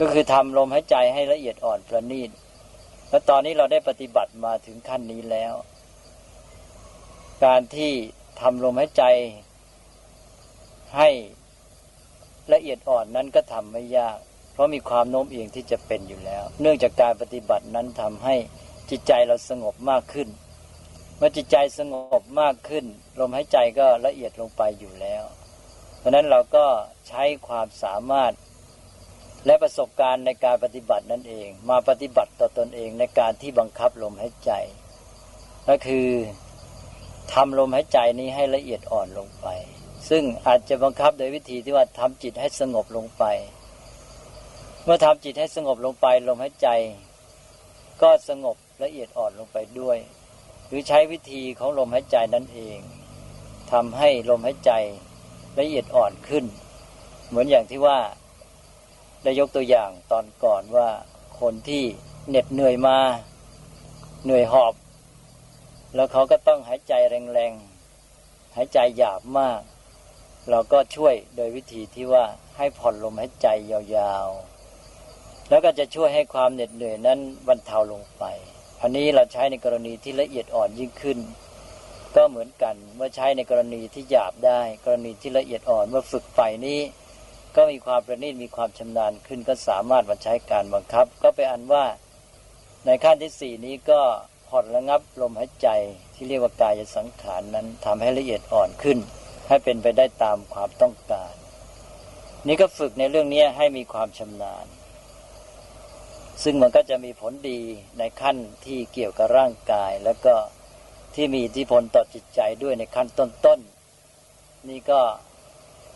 [0.00, 2.30] ก็คือทำลมหายใจให้ละเอียดอ่อนประณีต
[3.10, 5.54] และตอนนี้เราได้ปฏิบัติมาถึงขั้นนี้แล้ว
[7.44, 7.92] การที่
[8.40, 9.04] ทำลมหายใจ
[10.96, 11.08] ให้
[12.52, 14.18] ละเอียดอ่อนนั้นก็ทำไม่ยาก
[14.52, 18.34] เพราะมีความโน้มเอียงที่จะเป็นอยู่แล้ว เนื่องจากการปฏิบัตินั้นทำให้
[18.90, 20.28] จิตใจเราสงบมากขึ้น
[21.16, 22.84] เมื่อจิตใจสงบมากขึ้น
[23.18, 25.22] ลมหายใจก็ละเอียดลงไปอยู่แล้ว
[25.98, 26.66] เพราะนั้นเราก็
[27.08, 28.32] ใช้ความสามารถ
[29.46, 34.52] และประสบการณ์ในการปฏิบัตินั่นเอง มาปฏิบัติต่อตอนเองในการที่บังคับลมหายใจ
[35.68, 36.08] ก็คือ
[37.32, 39.46] ทำลมหายใจนี้ให้ละเอียดอ่อนลงไป
[40.08, 43.24] ซึ่งอาจจะบังคับโดยวิธีที่ว่าทำจิตให้สงบลงไป
[44.84, 46.68] เมื่อทำจิตให้สงบลงไป ลมหายใจ
[48.02, 49.98] ก็สงบละเอียดอ่อนลงไปด้วย
[50.66, 52.78] หรือใช้วิธีของลมหายใจนั่นเอง
[53.72, 54.72] ทำให้ลมหายใจ
[55.58, 56.44] ละเอียดอ่อนขึ้น
[57.28, 57.98] เหมือนอย่างที่ว่า
[59.22, 60.88] ได้ยกตัวอย่างตอนก่อนว่า
[61.40, 61.84] คนที่
[62.28, 62.98] เหน็ดเหนื่อยมา
[64.24, 64.74] เหนื่อยหอบ
[65.94, 69.60] แล้วเขาก็ต้องหายใจแรงๆหายใจหยาบมาก
[70.50, 72.24] เราก็ช่วยโดยวิธีที่ว่า
[72.56, 78.24] ให้ผ่อนลมหายใจยาวๆ แล้วก็จะช่วยให้ความเหน็ดเหนื่อยนั้นบรรเทาลงไป
[78.80, 81.18] อันนี้เราใช้ในกรณีที่ละเอียดอ่อนยิ่งขึ้น
[82.16, 86.80] ก็เหมือนกันเมื่อใช้ในกรณีที่หยาบได้ กรณีที่ละเอียดอ่อนเมื่อฝึกไฟนี้
[87.56, 91.84] ก็มีความประณีตมีความชำนาญขึ้นก็สามารถมาใช้การบังคับ ก็ไปอันว่า
[92.86, 94.00] ในขั้นที่สี่นี้ก็
[94.48, 95.68] ผ่อนระงับลมหายใจ
[96.14, 98.98] ที่เรียกว่ากายสังขารนั้นทำให้ละเอียดอ่อนขึ้น
[99.48, 101.34] ให้เป็นไปได้ตามความต้องการ
[102.46, 104.66] นี่ก็ฝึกในเรื่องนี้ให้มีความชำนาญ
[106.42, 107.60] ซึ่งมันก็จะมีผลดี
[107.98, 110.34] ในขั้นที่เกี่ยวกับร่างกาย แล้วก็
[111.14, 115.00] ที่มีอิทธิพลต่อจิตใจด้วยในขั้นต้นๆนี่ก็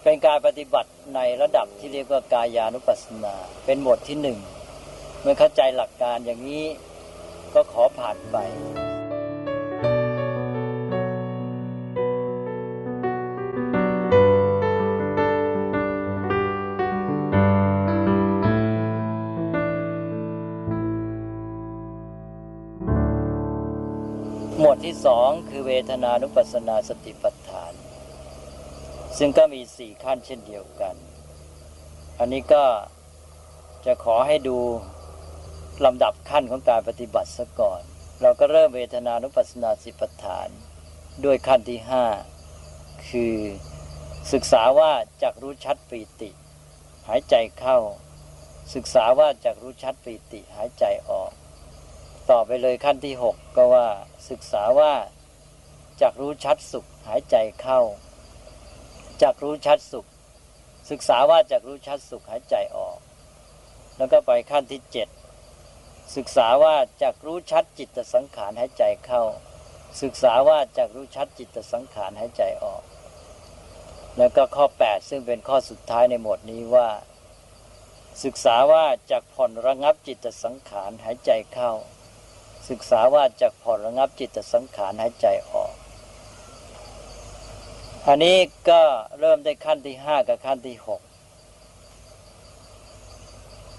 [0.04, 3.34] เป็นการปฏิบัติในระดับที่เรียกว่ากายานุปัสสนา
[3.66, 4.38] เป็นหมวดที่หนึ่ง
[5.22, 6.64] เมื่อเข้าใจหลักการอย่างนี้
[7.54, 8.36] ก็ขอผ่านไป
[24.58, 27.83] หมวดที่สองคือเวทนานุปัสสนาสติปัฏฐาน
[29.18, 30.94] ซึ่งก็มีสี่ขั้นเช่นเดียวกัน
[32.18, 32.64] อันนี้ก็
[33.86, 34.58] จะขอให้ดู
[35.84, 37.80] ลำดับขั้นของการปฏิบัติซะก่อน
[38.22, 40.48] เราก็เริ่มเวทนานุปัสสนาสิปัฏฐาน
[41.24, 42.04] ด้วยขั้นที่ห้า
[43.08, 43.36] คือ
[44.32, 46.30] ศึกษาว่าจักรู้ชัดปีติ
[47.08, 47.78] หายใจเข้า
[48.74, 51.30] ศึกษาว่าจักรู้ชัดปีติหายใจออก
[52.30, 53.88] ต่อไปเลยขั้นที่หกก็ว่า
[54.30, 54.92] ศึกษาว่า
[56.00, 57.80] จักรู้ชัดสุขหายใจเข้า
[59.24, 60.06] จักรู้ชัดสุข
[60.90, 62.98] ศึกษาว่าจักรู้ชัดสุขหายใจออก
[63.96, 65.08] แล้วก็ไปขั้นที่เจ็ด
[66.16, 69.22] ศึกษาว่าจักรู้ชัดจิตสังขารหายใจเข้า
[70.02, 72.82] ศึกษาว่าจักรู้ชัดจิตสังขารหายใจออก
[74.18, 76.88] แล้วก็ข้อ 8 ซึ่งเป็นข้อสุดท้ายในหมวดนี้ว่า
[78.24, 81.72] ศึกษาว่าจักผ่อนระงับจิตสังขารหายใจเข้า
[82.68, 85.72] ศึกษาว่าจักผ่อนระงับจิตสังขารหายใจออก
[88.08, 88.36] อันนี้
[88.70, 88.82] ก็
[89.20, 91.00] เริ่มได้ขั้นที่ห้ากับขั้นที่หก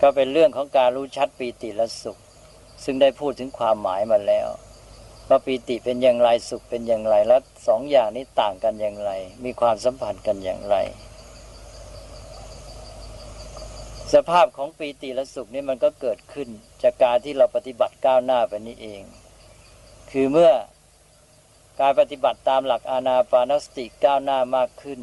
[0.02, 2.18] ก็เป็นเรื่องของการรู้ชัดปีติและสุข
[2.84, 4.48] ซึ่งได้พูดถึงความหมายมาแล้ว
[5.30, 9.12] ว่าปีติเป็นอย่างไรสุขเป็นอย่างไรแล้วสองอย่างนี้ต่างกันอย่างไร
[9.46, 10.76] มีความสัมพันธ์กันอย่างไร
[14.14, 16.48] สภาพของปีติและสุขนี่มันก็เกิดขึ้น
[16.84, 19.02] จากการที่เราปฏิบัติก้าวหน้าไปนี้เอง
[20.12, 20.52] คือเมื่อ
[21.80, 25.00] การปฏิบัติตามหลักอานาปานสติก้าวหน้ามากขึ้น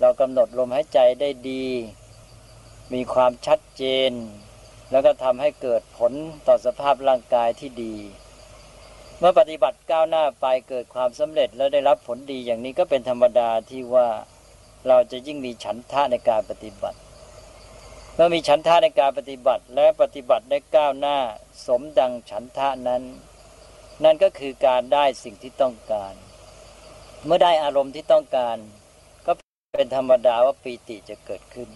[0.00, 1.66] เรากำหนดลมหายใจได้ดี
[2.92, 4.12] มีความชัดเจน
[4.90, 6.12] แล้วก็ทำให้เกิดผล
[6.46, 7.96] ต่อสภาพร่างกายที่ดี
[9.18, 14.08] เมื่อปฏิบัติก้าวหน้าไปเกิดความสำเร็จแล้วได้รับผลดีอย่างนี้ก็เป็นธรรมดาที่ว่า
[14.88, 16.98] เราจะยิ่งมีฉันทะในการปฏิบัติ
[18.14, 21.18] เมื่อมีฉันทะในการปฏิบัติและปฏิบัติได้ก้าวหน้า
[21.66, 23.02] สมดังฉันทะนั้น
[24.02, 26.14] นั่นก็คือการได้สิ่งที่ต้องการ
[27.24, 28.56] เมื่อได้อารมณ์ที่ต้องการ
[29.26, 29.32] ก็
[29.76, 31.68] เป็นธรรมดาว่าปีติจะเกิดขึ้น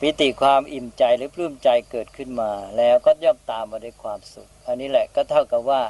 [0.00, 5.82] ปิติความอิ่มใจหรือปลื้มใจเกิดขึ้นมา แล้วก็ย่อมตามมาด้วยความสุข อันนี้แหละก็เท่ากับว่า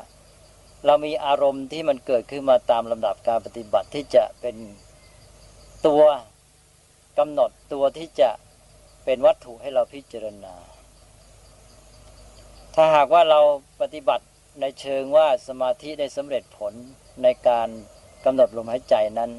[0.86, 4.56] เรามีอารมณ์ที่มันเกิดขึ้นมาตามลำดับการปฏิบัติที่จะเป็น
[5.86, 6.02] ตัว
[7.18, 8.30] กำหนดตัวที่จะ
[9.04, 10.54] เป็นวัตถุให้เราพิจารณา
[12.74, 13.40] ถ้าหากว่าเรา
[13.80, 14.24] ปฏิบัติ
[14.60, 16.74] ในเชิงว่าสมาธิได้สำเร็จผล
[17.22, 17.68] ในการ
[18.24, 19.30] กำหนดลมหายใจนั้น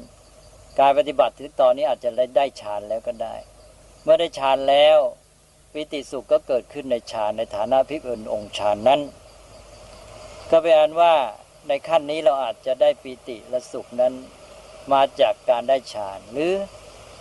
[0.80, 3.34] การปฏิบัติถึงตอนนี้อาจจะได้ฌานแล้วก็ได้
[4.02, 4.98] เมื่อได้ฌานแล้ว
[5.72, 9.00] ปิติสุขก็เกิดขึ้นในฌานในฐานะพิเอินองค์ฌานนั้น
[10.50, 11.14] ก็แปลว่า
[11.68, 14.12] ในขั้นนี้เราอาจจะได้ปิติและสุขนั้น
[14.92, 16.52] มาจากการได้ฌานหรือ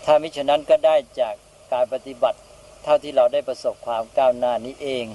[0.06, 1.36] ถ้ามิฉะนั้นก็ได้จาก
[1.74, 2.40] การปฏิบัติ
[2.84, 5.06] เท่าที่เราได้ประสบความก้าวหน้านี้เอง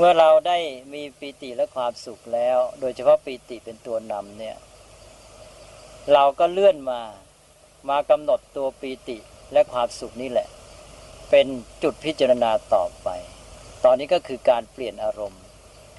[0.00, 0.58] เมื่อเราได้
[0.94, 4.56] มีปีติและความสุขแล้ว โดยเฉพาะปีติเป็นตัวนำเนี่ย
[6.12, 7.00] เราก็เลื่อนมา
[7.88, 9.16] มากำหนดตัวปีติ
[9.52, 10.48] และความสุขนี่แหละ
[11.30, 11.46] เป็น
[11.82, 13.08] จุดพิจารณาต่อไป
[13.84, 15.42] ตอนนี้ก็คือการเปลี่ยนอารมณ์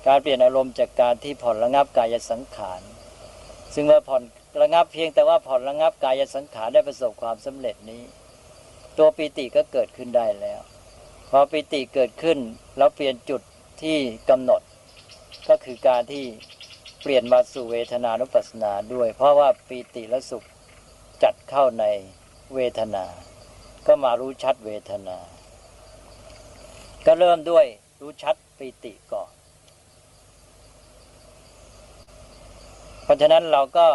[0.08, 2.82] การเปลี่ยนอารมณ์จากการที่ผ่อนระงับกายสังขาร
[3.74, 4.24] ซึ่งเมื่อผ่อน
[4.62, 8.02] ระงับเพียงแต่ว่าผ่อนระงับกายสังขารได้ประสบความสำเร็จนี้
[8.98, 10.62] ตัวปิติก็เกิดขึ้นได้แล้ว
[11.30, 12.40] พอปิติเกิดขึ้น
[12.78, 13.42] แล้วเปลี่ยนจุด
[13.82, 13.98] ที่
[14.30, 14.62] กำหนด
[15.50, 16.24] ก็คือการที่
[17.02, 20.46] เปลี่ยนมาสู่เวทนานุปัสสนาด้วย เพราะว่าปีติและสุข
[21.24, 21.86] จัดเข้าใน
[22.56, 23.06] เวทนา
[23.88, 25.18] ก็มารู้ชัดเวทนา
[27.06, 27.66] ก็เริ่มด้วย
[28.02, 29.32] รู้ชัดปีติก่อน
[33.04, 33.88] เพราะฉะนั้นเราก็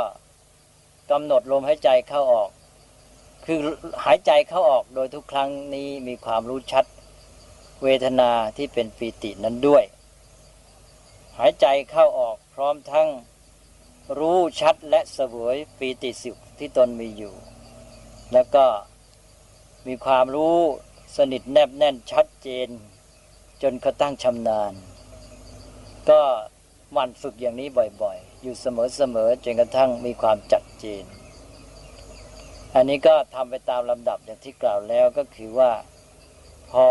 [1.11, 2.51] กำหนดลมหายใจเข้าออก
[3.47, 3.59] คือ
[4.05, 6.85] หายใจเข้าออกโดยทุกครั้งนี้มีความรู้ชัด
[7.85, 9.85] เวทนาที่เป็นปีตินั้นด้วย
[11.39, 13.09] หายใจเข้าออกพร้อมทั้ง
[14.19, 17.35] รู้ชัดและเสวยปีติสุขที่ตนมีอยู่
[18.33, 18.67] แล้วก็
[19.87, 20.59] มีความรู้
[21.17, 22.69] สนิทแนบแน่นชัดเจน
[23.63, 24.73] จนกระตั้งชำนาญ
[26.11, 26.23] ก็
[26.97, 27.69] มันฝึกอย่างนี้
[28.03, 31.05] บ่อยๆ อยู่เสมอๆจนกระทั่งมีความจัดเจน
[32.75, 35.73] อันนี้ก็ทำไปตามลำดับอย่างที่กล่าวแล้วก็คือว่า
[36.73, 36.87] พอ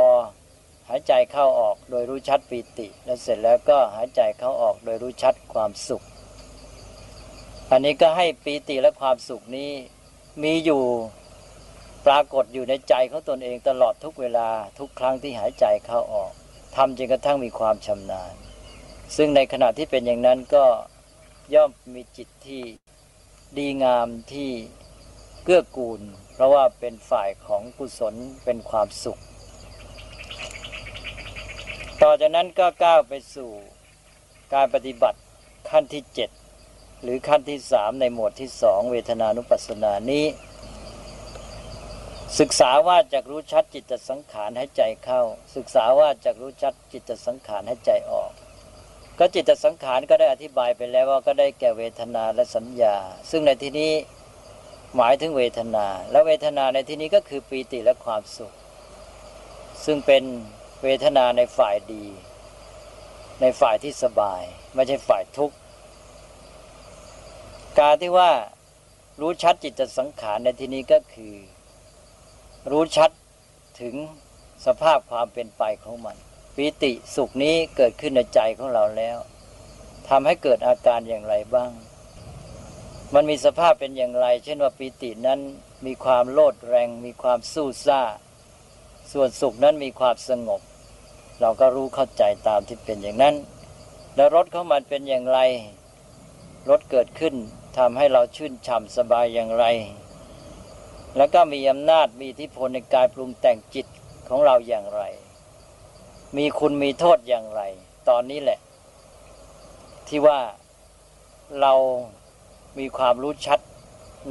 [0.93, 6.03] ายใจเข้าออกโดยรู้ชัดปีติ แล้วเสร็จแล้วก็หายใจเข้าออกโดยรู้ชัดความสุข
[7.71, 9.71] อันนี้ก็ให้ปีติและความสุขนี้
[10.43, 10.83] มีอยู่
[12.05, 16.31] ปรากฏอยู่ในใจของตนเองตลอดทุกเวลาทุกครั้งที่หายใจเข้าออก
[16.75, 18.33] ทำจนกระทั่งมีความชำนาญ
[19.15, 20.65] ซึ่งในขณะที่เป็นอย่างนั้นก็
[21.53, 22.63] ย่อมมีจิตที่
[23.57, 24.51] ดีงามที่
[25.43, 26.01] เกื้อกูล
[26.33, 29.19] เพราะว่าเป็นฝ่ายของกุศลเป็นความสุข
[32.03, 33.51] ต่อจากนั้นก็ก้าวไปสู่
[34.53, 35.19] การปฏิบัติ
[35.69, 36.29] ขั้นที่เจ็ด
[37.03, 40.25] หรือขั้นที่สามในหมวดที่สองเวทนานุปัสสนานี้
[42.39, 45.21] ศึกษาว่าจากรู้ชัดจิตสังขารให้ใจเข้า
[45.55, 48.31] ศึกษาว่าจากรู้ชัดจิตสังขารให้ใจออก
[49.19, 52.95] ก็จิตสังขารก็ได้อธิบายไปแล้วว่าก็ได้แก่เวทนาและสัญญา
[53.29, 53.91] ซึ่งในที่นี้
[54.95, 58.53] หมายถึงเวทนา และเวทนาในที่นี้ก็คือปีติและความสุข
[59.85, 60.23] ซึ่งเป็น
[60.83, 62.05] เวทนาในฝ่ายดี
[63.41, 64.41] ในฝ่ายที่สบาย
[64.73, 65.55] ไม่ใช่ฝ่ายทุกข์
[67.79, 68.31] การที่ว่า
[69.21, 71.35] รู้ชัดจิตสังขารในที่นี้ก็คือ
[72.71, 73.09] รู้ชัด
[73.81, 73.95] ถึง
[74.65, 76.17] สภาพความเป็นไปของมัน
[76.55, 79.17] ปิติสุขนี้เกิดขึ้นในใจของเราแล้ว
[80.09, 81.71] ทำให้เกิดอาการอย่างไรบ้าง
[83.13, 85.39] มันมีสภาพเป็นอย่างไร เช่นว่าปิตินั้น
[85.85, 88.01] มีความโลดแรง มีความสู้ซ่า
[89.11, 90.61] ส่วนสุขนั้นมีความสงบ
[91.41, 93.35] เราก็รู้เข้าใจตามที่เป็นอย่างนั้น
[94.15, 95.39] แล้วรสของมันเป็นอย่างไร
[96.69, 97.35] รสเกิดขึ้น
[97.77, 99.65] ทำให้เราชื่นฉ่ำสบายอย่างไร
[101.17, 103.87] แล้วก็มีอำนาจมีอิทธิพลในการปรุงแต่งจิต
[104.29, 105.03] ของเราอย่างไร
[106.37, 107.61] มีคุณมีโทษอย่างไร
[108.09, 108.59] ตอนนี้แหละ
[110.07, 110.39] ที่ว่า
[111.61, 111.73] เรา
[112.79, 113.59] มีความรู้ชัด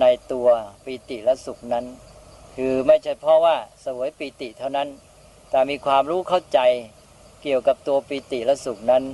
[0.00, 0.48] ในตัว
[0.84, 1.84] ปีติและสุขนั้น
[2.56, 4.88] คือไม่ใช่เพราะว่าสวยปีติเท่านั้น
[5.54, 6.60] แต่มีความรู้เข้าใจ
[7.42, 9.04] เกี่ยวกับตัวปีติและสุขนั้น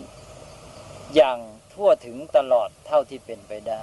[1.15, 1.39] อย่าง
[1.75, 3.83] ทั่วถึงตลอดเท่าที่เป็นไปได้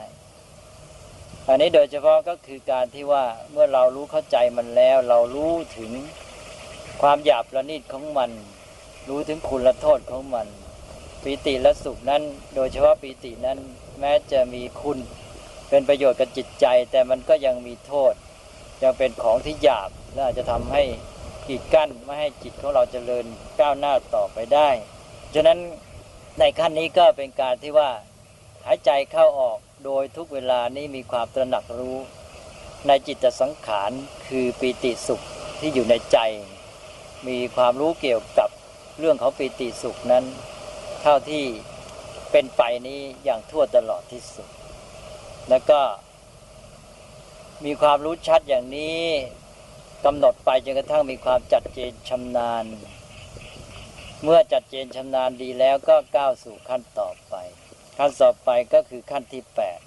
[1.47, 5.91] อันนี้โดยเฉพาะก็คือการที่ว่าเมื่อเรารู้เข้าใจมันแล้ว เรารู้ถึง
[7.01, 8.31] ความหยาบประณีตของมัน
[9.09, 10.47] รู้ถึงคุณและโทษของมัน
[11.23, 12.23] ปีติและสุขนั้น
[12.55, 13.57] โดยเฉพาะปีตินั้น
[13.99, 14.97] แม้จะมีคุณ
[15.69, 18.13] เป็นประโยชน์กับจิตใจ แต่มันก็ยังมีโทษ
[18.83, 20.83] ยังเป็นของที่หยาบและอาจจะทำให้
[21.47, 23.25] กีดกั้นไม่ให้จิตของเราจเจริญ
[23.59, 24.69] ก้าวหน้าต่อไปได้
[25.33, 25.59] ฉะนั้น
[26.39, 27.89] ในขั้นนี้ก็เป็นการที่ว่า
[28.65, 31.97] หายใจเข้าออกโดยทุกเวลานี้มีความตระหนักรู้
[32.87, 33.91] ในจิตสังขาร
[34.27, 35.21] คือปีติสุข
[35.59, 36.17] ที่อยู่ในใจ
[37.27, 38.49] มีความรู้เกี่ยวกับ
[38.99, 40.23] เรื่องของปีติสุขนั้น
[41.01, 41.43] เท่าที่
[42.31, 44.47] เป็นไปนี้อย่างทั่วตลอดที่สุด
[45.49, 45.81] แล้วก็
[47.65, 49.01] มีความรู้ชัดอย่างนี้
[50.05, 52.65] กำหนดไปจนกระทั่งมีความจัดเจนชำนาญ
[54.23, 57.35] เมื่อจัดเจนชำนาญดีแล้วก็ก้าวสู่ขั้นต่อไป
[57.97, 59.79] ขั้นต่อไปก็คือขั้นที่แปด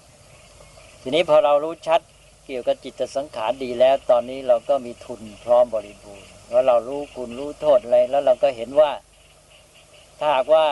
[1.01, 2.01] ทีนี้พอเรารู้ชัด
[2.45, 8.91] เกี่ยวกับจิตสังขารดีแล้ว ตอนนี้เราก็มีทุนพร้อมบริบูรณ์ว่าเรารู้คุณรู้โทษอะไรแล้วเราก็เห็นว่า
[10.19, 10.67] ถ้าหากว่า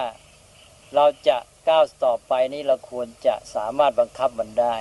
[0.96, 1.38] เราจะ
[1.70, 4.76] ก้าวต่อไปนี้เราควรจะสามารถบังคับมันได้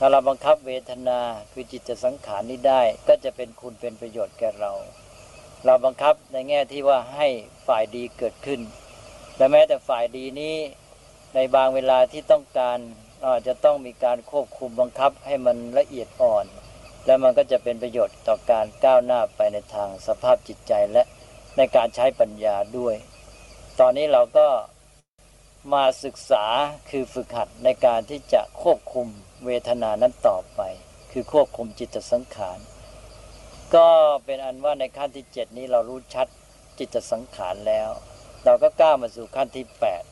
[0.00, 1.20] ถ้าเราบังคับเวทนา
[1.52, 4.72] คือจิตจะสังขารนี้ได้ ก็จะเป็นคุณเป็นประโยชน์แก่เรา
[5.64, 7.28] เราบังคับในแง่ที่ว่าให้
[7.66, 8.60] ฝ่ายดีเกิดขึ้น
[9.36, 10.56] และแม้แต่ฝ่ายดีนี้
[11.34, 12.78] ในบางเวลาที่ต้องการ
[13.24, 16.46] อาจจะต้องมีการควบคุมบังคับให้มันละเอียดอ่อน
[17.06, 21.02] แล้วมันก็จะเป็นประโยชน์ต่อการก้าวหน้าไปในทางสภาพจิตใจและ
[21.56, 22.94] ในการใช้ปัญญาด้วย
[23.80, 24.48] ตอนนี้เราก็
[25.74, 26.44] มาศึกษา
[26.90, 29.08] คือฝึกหัดในการที่จะควบคุม
[29.46, 30.60] เวทนานั้นต่อไป
[31.12, 32.58] คือควบคุมจิตสังขาร
[33.74, 33.88] ก็
[34.24, 36.26] เป็นอันว่าในขั้นที่เจ็ดนี้เรารู้ชัด
[36.78, 37.90] จิตสังขารแล้ว
[38.44, 40.02] เราก็ก้าวมาสู่ขั้นที่แปด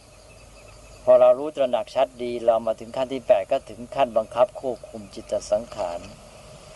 [1.04, 6.00] พอเรารู้ตระหนักชัดดีเรามาถึงขั้นที่แปดก็ถึงขั้นบังคับควบคุมจิตสังขาร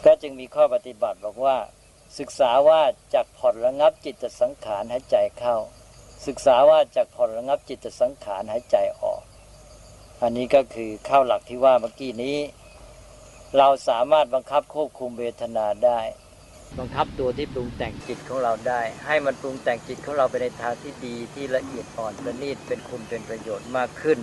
[0.04, 1.56] ก็จึงมีข้อปฏิบัติบอกว่า
[2.18, 2.82] ศึกษาว่า
[3.14, 5.56] จากผ่อนระงับจิตสังขารให้ใจเข้า
[6.26, 9.22] ศึกษาว่าจากผ่อนระงับจิตสังขารหายใจออก
[10.24, 12.38] อันนี้ก็คือข้าหลักที่ว่าเมื่อกี้นี้
[13.58, 16.00] เราสามารถบังคับควบคุมเวทนาได้
[16.78, 24.18] บังคับตัวที่ปรุงแต่งจิตของเราได้ ให้มันปรุงแต่งจิตของเราไปในทางที่ดีที่ละเอียดอ่อนประณีตเป็นคุณเป็นประโยชน์มากขึ้น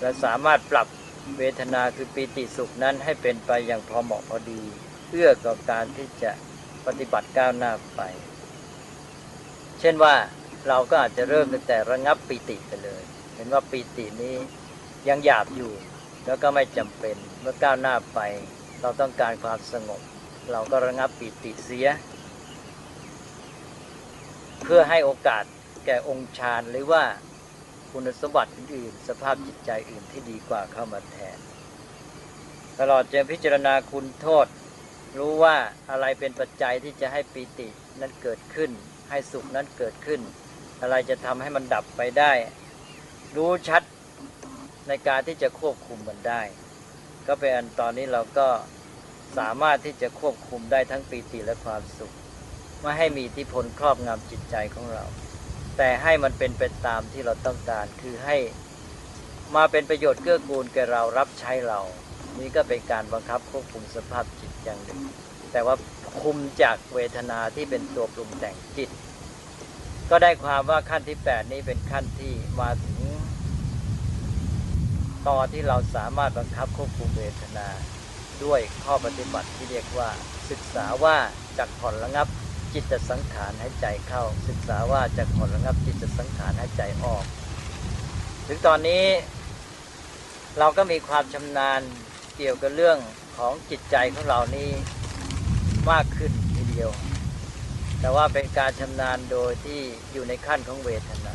[0.00, 0.86] และสามารถปรับ
[1.38, 4.62] เวทนาคือปีติสุขนั้นให้เป็นไปอย่างพอเหมาะพอดี
[5.08, 6.30] เพื่อก่อการที่จะ
[6.86, 8.02] ปฏิบัติก้าวหน้าไป
[9.80, 10.14] เช่นว่า
[10.68, 13.02] เราก็อาจจะเริ่มตั้งแต่ระงับปีติไปเลย
[13.34, 14.36] เห็นว่าปีตินี้
[15.08, 15.72] ยังหยาบอยู่
[16.26, 18.20] แล้วก็ไม่จำเป็นเมื่อก้าวหน้าไป
[18.80, 20.00] เราต้องการความสงบ
[20.50, 21.88] เราก็ระงับปีติเสีย
[24.62, 25.44] เพื่อให้โอกาส
[25.86, 27.04] แก่องค์ฌานหรือว่า
[27.90, 31.38] คุณสมบัติอื่นๆสภาพจิตใจอื่นที่ดีกว่าเข้ามาแทน
[32.78, 34.46] ตลอดจนพิจารณาคุณโทษ
[35.18, 35.56] รู้ว่า
[35.90, 37.68] อะไรเป็นปัจจัยที่จะให้ปีติ
[38.00, 38.70] นั้นเกิดขึ้น
[39.10, 40.20] ให้สุขนั้นเกิดขึ้น
[40.80, 42.32] อะไรจะทำให้มันดับไปได้
[43.36, 43.82] รู้ชัด
[44.88, 46.42] ในการที่จะควบคุมมันได้
[47.26, 48.48] ก็เป็นอันตอนนี้เราก็
[49.38, 52.14] สามารถที่จะควบคุมได้ทั้งปีติและความสุข
[52.80, 55.04] ไม่ให้มีอิทธิพลครอบงำจิตใจของเรา
[55.76, 58.36] แต่ให้มันเป็นไปตามที่เราต้องการ คือให้
[59.56, 61.80] มาเป็นประโยชน์เกื้อกูลแก่เรารับใช้เรา
[62.38, 65.00] นี่ก็เป็นการบังคับควบคุมสภาพจิตอย่างหนึ่ง
[65.52, 65.74] แต่ว่า
[66.22, 68.90] คุมจากเวทนาที่เป็นตัวปรุงแต่งจิต
[70.10, 72.98] ก็ได้ความว่าขั้นที่ 8 นี้เป็นขั้นที่มาถึง
[75.28, 77.68] ตอนที่เราสามารถบังคับควบคุมเวทนา
[78.44, 80.10] ด้วยข้อปฏิบัติที่เรียกว่า
[80.50, 81.16] ศึกษาว่า
[81.58, 82.26] จากผ่อนระงับ
[82.74, 87.24] จิตสังขารให้ใจเข้า ศึกษาว่าจากผ่อนระงับจิตสังขารให้ใจออก
[88.46, 89.04] ถึงตอนนี้
[90.58, 91.80] เราก็มีความชำนาญ
[92.36, 92.98] เกี่ยวกับเรื่อง
[93.36, 94.70] ของจิตใจของเรานี้
[95.90, 96.90] มากขึ้นทีเดียว
[98.00, 99.80] แต่ว่าเป็นการชำนาญโดยที่
[100.12, 101.28] อยู่ในขั้นของเวทน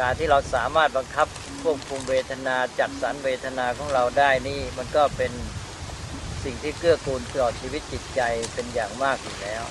[0.00, 1.26] การที่เราสามารถบังคับ
[1.62, 5.32] ควบคุมเวทนาจัดสรรเวทนาของเราได้นี่ มันก็เป็น
[6.44, 8.20] สิ่งที่เกื้อกูลต่อชีวิตจิตใจ
[8.54, 9.64] เป็นอย่างมากอยู่แล้ว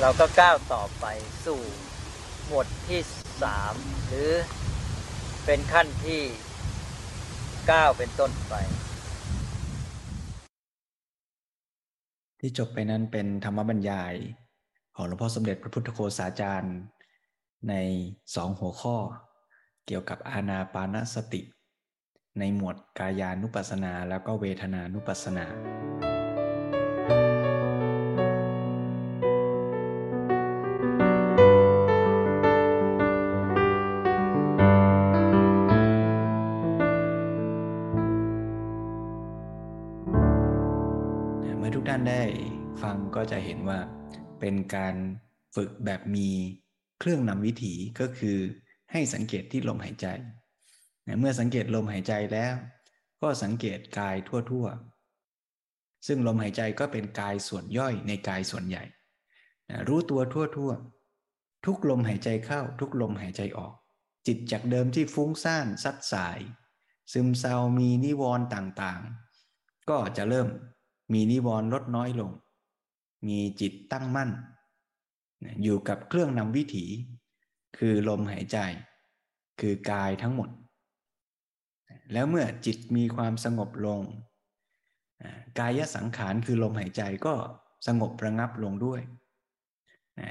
[0.00, 1.06] เราก็ก้าวต่อไป
[1.46, 1.60] สู่
[2.46, 3.00] หมวดที่
[3.42, 3.74] สาม
[4.06, 4.30] หรือ
[5.44, 6.22] เป็นขั้นที่
[7.70, 8.54] ก้าวเป็นต้นไป
[12.40, 14.14] ที่จบไปนั้นเป็นธรรมบรรยาย
[14.96, 16.76] ของหลวงพ่อสมเด็จพระพุทธโฆษาจารย์
[17.68, 17.74] ใน
[18.34, 18.96] สองหัวข้อ
[19.86, 21.42] เกี่ยวกับอาณาปานสติ
[22.38, 25.46] ในหมวดกายานุปัสสนาแล้วก็เวทนานุปัสสนา
[41.58, 42.22] เมื่อทุกท่านได้
[42.82, 43.78] ฟังก็จะเห็นว่า
[44.40, 44.94] เป็นการ
[45.54, 46.28] ฝึกแบบมี
[47.04, 48.38] เครื่องนำวิถีก็คือ
[48.92, 50.06] ให้สังเกตที่ลมหายใจ
[51.20, 52.54] เมื่อสังเกตลมหายใจแล้ว
[53.22, 58.82] ก็สังเกตกายทั่วๆ ซึ่งลมหายใจก็เป็นกายส่วนย่อยในกายส่วนใหญ่
[59.88, 63.72] รู้ตัวทั่วๆ ทุกลมหายใจเข้าทุกลมหายใจออก
[64.26, 66.38] จิตจากเดิมที่ฟุ้งซ่านซัดสาย
[67.12, 70.48] ซึมเศร้ามีนิวรณ์ต่างๆ ก็จะเริ่ม
[71.12, 72.30] มีนิวรณ์ลดน้อยลง
[73.26, 74.30] มีจิตตั้งมั่น
[75.62, 76.86] อยู่กับเครื่องนำวิถี
[77.78, 78.58] คือลมหายใจ
[79.60, 80.48] คือกายทั้งหมด
[82.12, 84.00] แล้วเมื่อจิตมีความสงบลง
[85.58, 87.34] กายสังขารคือลมหายใจก็
[87.86, 89.00] สงบระงับลงด้วย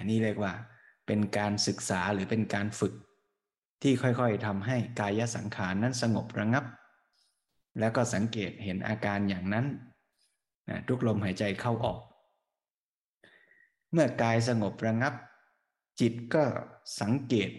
[0.10, 0.54] นี่เรียกว่า
[1.08, 2.93] เป็นการศึกษาหรือเป็นการฝึก
[3.82, 6.65] ที่ค่อยๆทำให้กายสังขารนั้นสงบระงับ
[7.80, 9.65] แล้วก็สังเกตเห็นอาการอย่างนั้น
[10.88, 11.99] ทุกลมหายใจเข้าออก
[13.93, 15.13] เมื่อกายสงบระงับ
[15.99, 16.43] จิตก็
[17.01, 17.49] สังเกต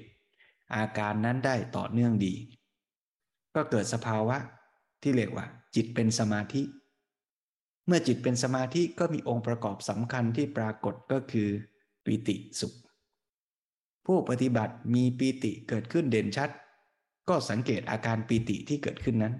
[0.75, 2.35] อาการนั้นได้ต่อเนื่องดี
[3.55, 4.37] ก็เกิดสภาวะ
[5.03, 6.63] ที่เรียกว่า จิตเป็นสมาธิ
[7.87, 11.49] เมื่อจิตเป็นสมาธิก็มีองค์ประกอบสำคัญที่ปรากฏก็คือ
[12.05, 12.75] ปิติสุข
[14.07, 16.51] ผู้ปฏิบัติมีปีติเกิดขึ้นเด่นชัด
[17.29, 19.35] ก็สังเกตอาการปีติที่เกิดขึ้นนั้น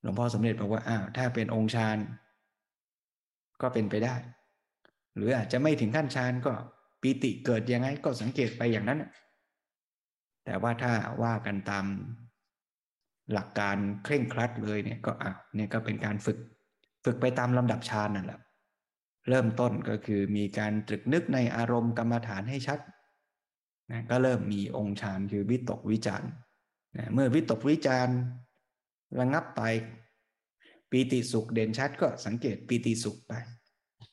[0.00, 1.98] หลวงพ่อสมเด็จบอกว่าอ้าวถ้าเป็นองค์ฌาน
[3.60, 4.14] ก็เป็นไปได้
[5.16, 6.52] หรืออาจจะไม่ถึงขั้นฌานก็
[7.00, 9.04] ปีติเกิดยังไงก็สังเกตไปอย่างนั้น
[10.44, 10.92] แต่ว่าถ้า
[11.22, 11.86] ว่ากันตาม
[13.32, 16.38] หลักการเคร่งครัดเลยเนี่ยก็อะเนี่ยก็เป็นการฝึก
[17.04, 18.40] ฝึกไปตามลำดับฌานนั่นแหละ
[19.28, 22.78] เริ่มต้นก็คือมีการตรึกนึกในอารมณ์กรรมฐานให้ชัด
[23.90, 26.22] นะก็เริ่มมีองค์ฌานคือวิตกวิจาร
[26.96, 28.08] นะเมื่อวิตกวิจาร
[29.18, 29.62] ระงับไป
[30.90, 33.32] ปีติสุขเด่นชัดก็สังเกตปีติสุขไป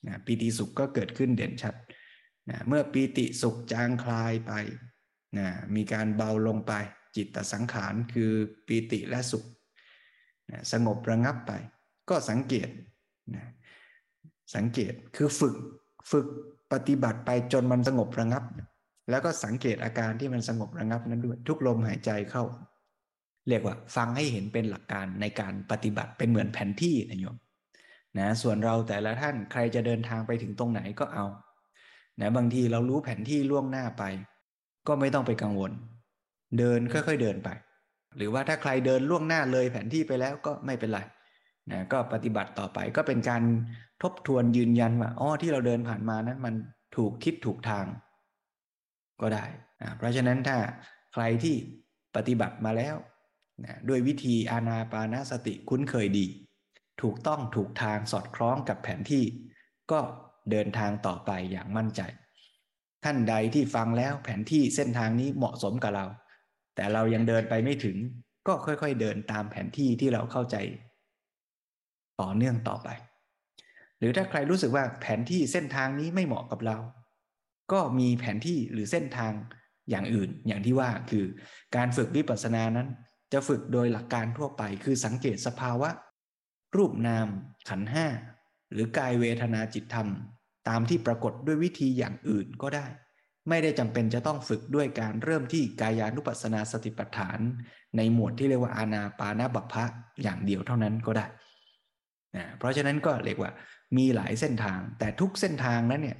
[0.06, 1.74] นะปีติสุขก็เกิดขึ้นเด่นชัด
[2.50, 4.52] นะเมื่อปีติสุขจางคลายไป
[5.38, 6.72] นะมีการเบาลงไป
[7.16, 8.30] จิตตสังขารคือ
[8.66, 9.44] ปีติและสุข
[10.50, 11.52] นะสงบระงับไป
[12.10, 12.68] ก็สังเกต
[13.34, 13.44] นะ
[14.54, 15.54] สังเกตคือฝึก
[16.10, 16.26] ฝึก
[16.72, 18.44] ปฏิบัติไปจนมันสงบระงับ
[19.10, 22.44] แล้วก็สังเกตอาการที่มันสงบระงับนั้นด้วย ทุกลมหายใจเข้า
[23.48, 27.36] เรียกว่า ฟังให้เห็นเป็นหลักการในการปฏิบัติเป็นเหมือนแผนที่นะโยม
[28.18, 31.26] นะส่วนเราแต่ละท่านใครจะเดินทางไปถึงตรงไหนก็เอา
[32.20, 34.04] นะบางทีเรารู้แผนที่ล่วงหน้าไป
[34.88, 35.72] ก็ไม่ต้องไปกังวล
[36.58, 37.48] เดินค่อยๆเดินไป
[38.16, 41.00] หรือว่าถ้าใครเดินล่วงหน้าเลยแผนที่ไปแล้วก็ไม่เป็นไร
[41.70, 43.42] นะก็ปฏิบัติต่อไปก็เป็นการ
[44.02, 46.54] ทบทวนยืนยันว่าอ๋อที่เราเดินผ่านมานั้นมัน
[46.96, 47.86] ถูกทิศถูกทาง
[49.20, 49.44] ก็ได้
[49.82, 50.56] นะเพราะฉะนั้นถ้า
[51.12, 51.54] ใครที่
[52.16, 52.96] ปฏิบัติมาแล้ว
[53.64, 56.26] นะด้วยวิธีอานาปานาสติคุ้นเคยดี
[57.02, 59.24] ถูกต้องถูกทางสอดคล้องกับแผนที่
[59.92, 60.00] ก็
[60.50, 62.00] เดินทางต่อไปอย่างมั่นใจ
[63.04, 66.06] ท่านใดที่ฟังแล้วแผนที่เส้นทางนี้เหมาะสมกับเรา
[66.74, 67.96] แต่เรายังเดินไปไม่ถึง
[68.46, 70.56] ก็ค่อยๆเดินตามแผนที่ที่เราเข้าใจ
[72.20, 72.88] ต่อเนื่องต่อไป
[73.98, 76.76] หรือถ้าใครรู้สึกว่าแผนที่เส้นทางนี้ไม่เหมาะกับเรา
[77.72, 79.32] ก็มีแผนที่หรือเส้นทาง
[79.90, 81.24] อย่างอื่นอย่างที่ว่าคือ
[81.76, 82.88] การฝึกวิปัสสนานั้น
[83.32, 85.90] จะฝึกโดยหลักการทั่วไป คือสังเกตสภาวะ
[86.76, 87.26] รูปนาม
[87.68, 88.06] ขันห้า
[88.72, 90.08] หรือกายเวทนาจิตธรรม
[90.68, 92.86] ตามที่ปรากฏด้วยวิธีอย่างอื่นก็ได้
[93.48, 97.38] ไม่ได้จำเป็นจะต้องฝึกด้วยการเริ่มที่กายานุปัสสนาสติปัฏฐาน
[97.96, 99.84] ในหมวดที่เรียกว่าอานาปานาบัพพะ
[100.22, 101.26] อย่างเดียวเท่านั้นก็ได้
[102.36, 103.50] นะเพราะฉะนั้นก็เรียกว่า
[103.96, 106.18] มีหลายเส้นทาง แต่ทุกเส้นทางนั้นเนี่ย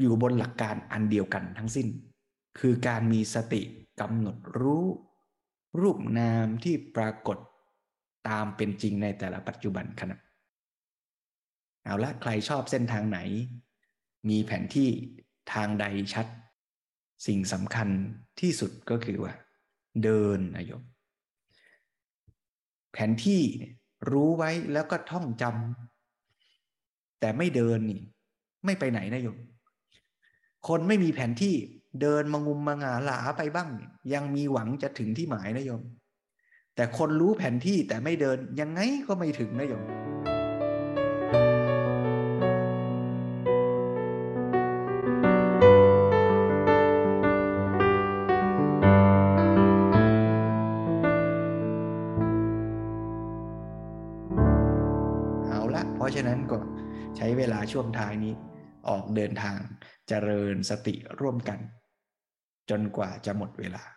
[0.00, 1.86] อยู่บนหลักการอันเดียวกันทั้งสิ้น
[2.58, 3.62] คือการมีสติ
[4.00, 4.86] กำหนดรู้
[5.80, 7.38] รูปนามที่ปรากฏ
[8.28, 10.16] ตามเป็นจริงในแต่ละปัจจุบันขณะ
[11.84, 13.18] เอาละใครชอบเส้นทางไหน
[14.28, 14.88] มีแผนที่
[15.52, 16.26] ทางใดชัด
[17.26, 17.88] สิ่งสำคัญ
[18.40, 19.34] ที่สุดก็คือว่า
[20.02, 20.82] เดินนายม
[22.92, 23.42] แผนที่
[24.10, 28.00] รู้ไว้แล้วก็ท่องจำแต่ไม่เดินนี่
[28.64, 29.36] ไม่ไปไหนนายม
[30.68, 31.54] คนไม่มีแผนที่
[32.00, 33.70] เดินมางุมมางาหลาไปบ้าง
[34.12, 35.82] ยังมีหวังจะถึงที่หมายนะโยม
[36.78, 39.84] แต่คนรู้แผนที่แต่ไม่เดินยังไงก็ไม่ถึงนะโยม
[55.46, 56.58] เอาละเพราะฉะนั้นก็
[57.16, 58.34] ใช้เวลาช่วงท้ายนี้
[58.88, 59.58] ออกเดินทาง
[60.08, 61.58] เจริญสติร่วมกัน
[62.70, 63.95] จนกว่าจะหมดเวลา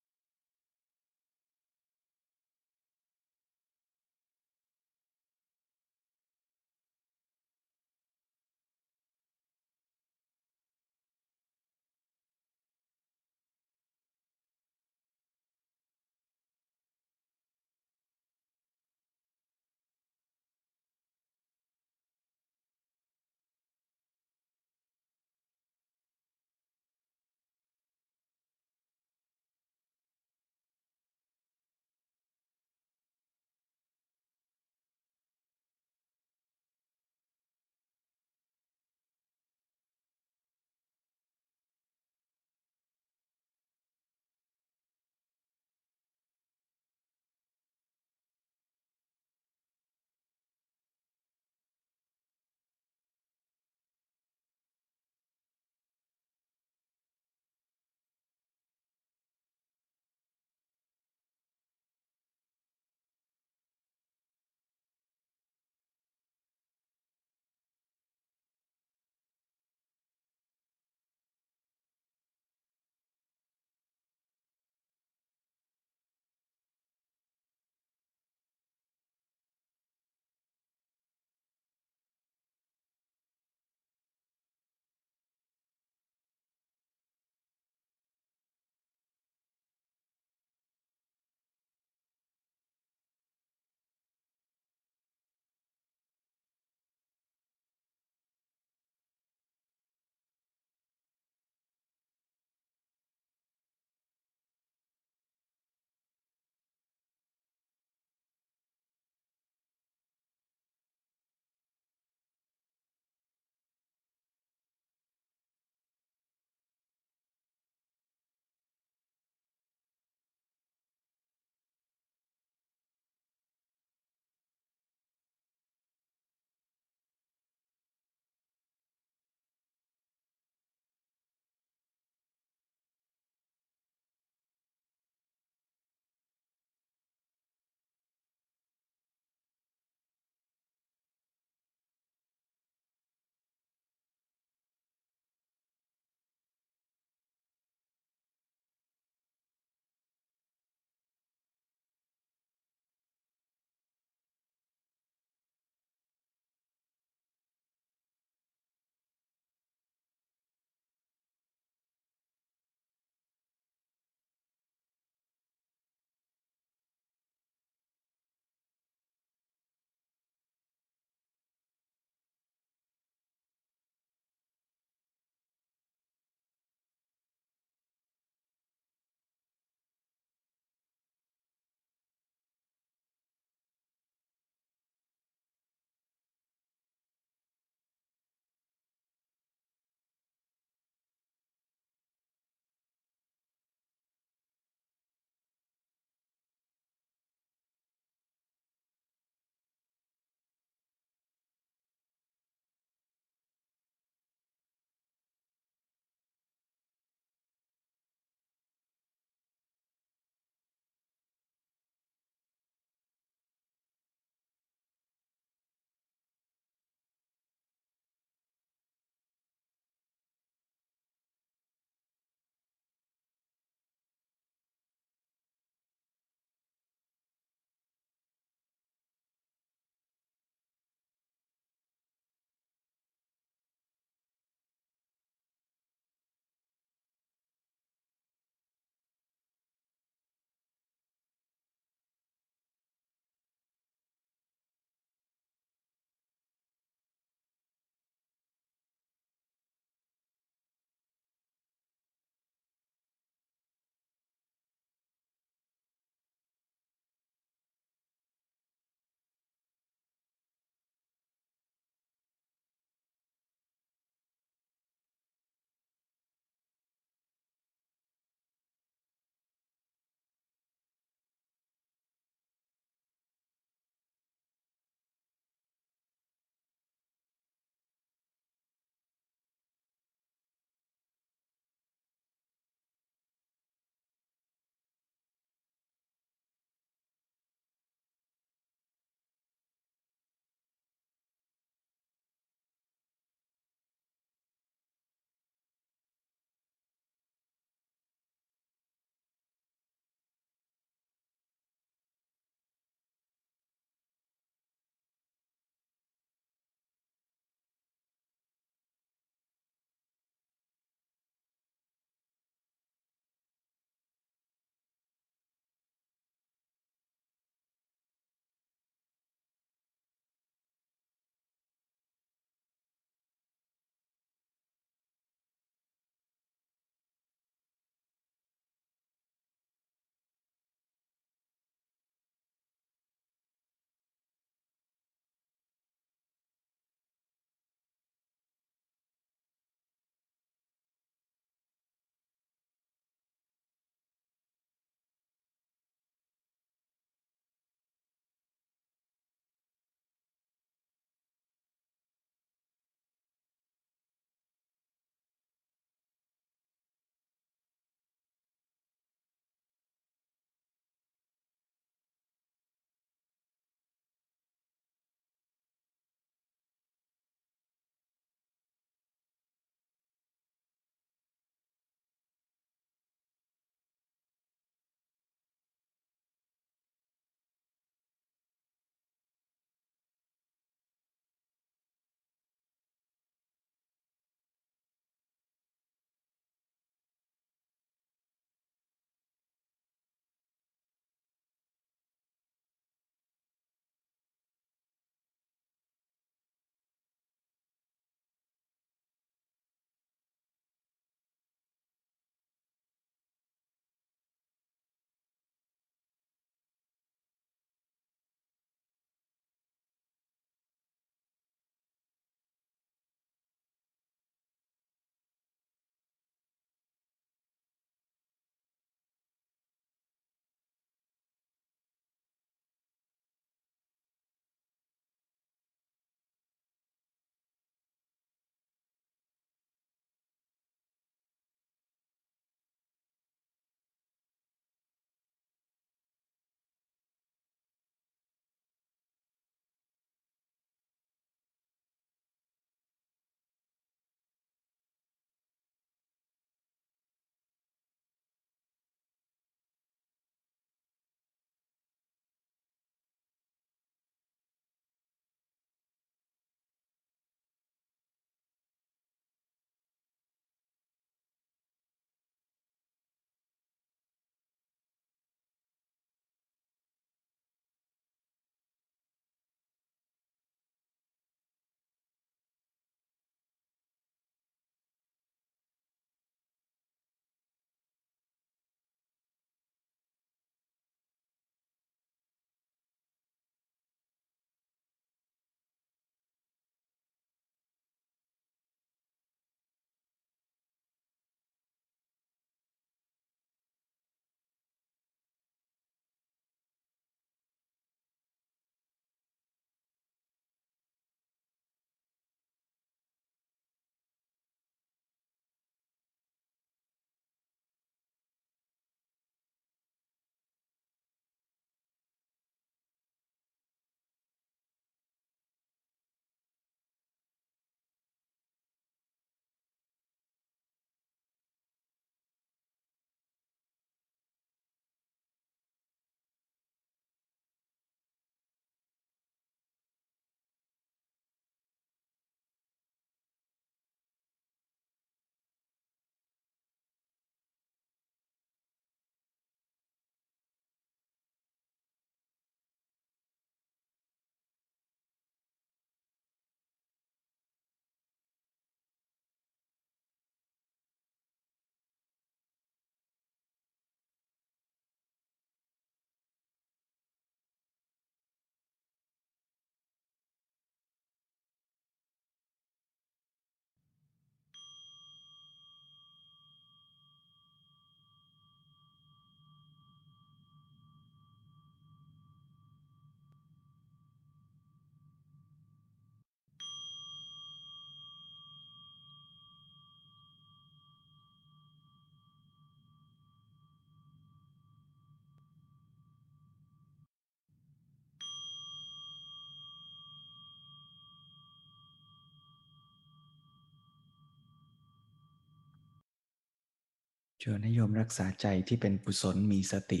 [597.42, 600.00] ชวนให้โยมรักษาใจที่เป็นกุศลมีสติ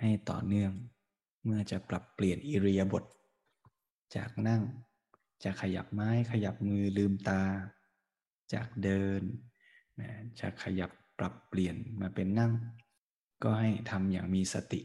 [0.00, 0.72] ให้ต่อเนื่อง
[1.44, 3.04] เมื่อจะปรับเปลี่ยนอิริยาบถ
[4.16, 4.62] จากนั่ง
[5.44, 7.42] จะขยับไม้ขยับมือลืมตา
[8.52, 9.22] จากเดิน
[10.40, 12.52] จะขยับปรับเปลี่ยนมาเป็นนั่ง
[13.42, 14.80] ก็ให้ทำอย่างมีสติ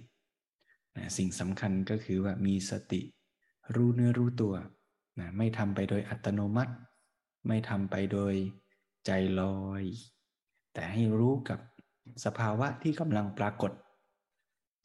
[0.95, 3.01] นะสิ่งสำคัญก็คือว่ามีสติ
[3.75, 4.55] รู้เนื้อรู้ตัว
[5.19, 6.73] นะไม่ทำไปโดยอัตโนมัติ
[7.47, 8.34] ไม่ทำไปโดย
[9.05, 9.84] ใจลอย
[10.74, 11.59] แต่ให้รู้กับ
[12.26, 13.71] สภาวะที่กำลังปรากฏ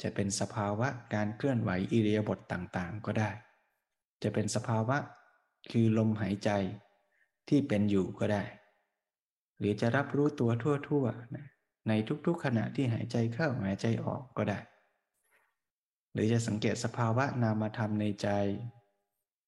[0.02, 3.30] จะเป็นสภาวะการเคลื่อนไหวอิริยาบถต่างๆ ก็ได้
[4.22, 4.96] จะเป็นสภาวะ
[5.70, 6.50] คือลมหายใจ
[7.48, 8.42] ที่เป็นอยู่ก็ได้
[9.58, 11.92] หรือจะรับรู้ตัวทั่วๆใน
[12.26, 14.58] ทุกๆขณะที่หายใจเข้าหายใจออกก็ได้
[16.12, 18.28] หรือจะสังเกตสภาวะนามธรรมในใจ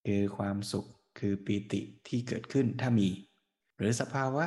[0.06, 0.86] คือความสุข
[1.18, 3.08] คือปีติที่เกิดขึ้นถ้ามี
[3.76, 4.44] หรือสภาวะ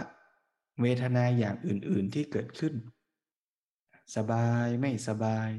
[0.82, 2.74] เวทนาอย่างอื่น ๆที่เกิดขึ้น
[4.16, 5.50] สบายไม่สบาย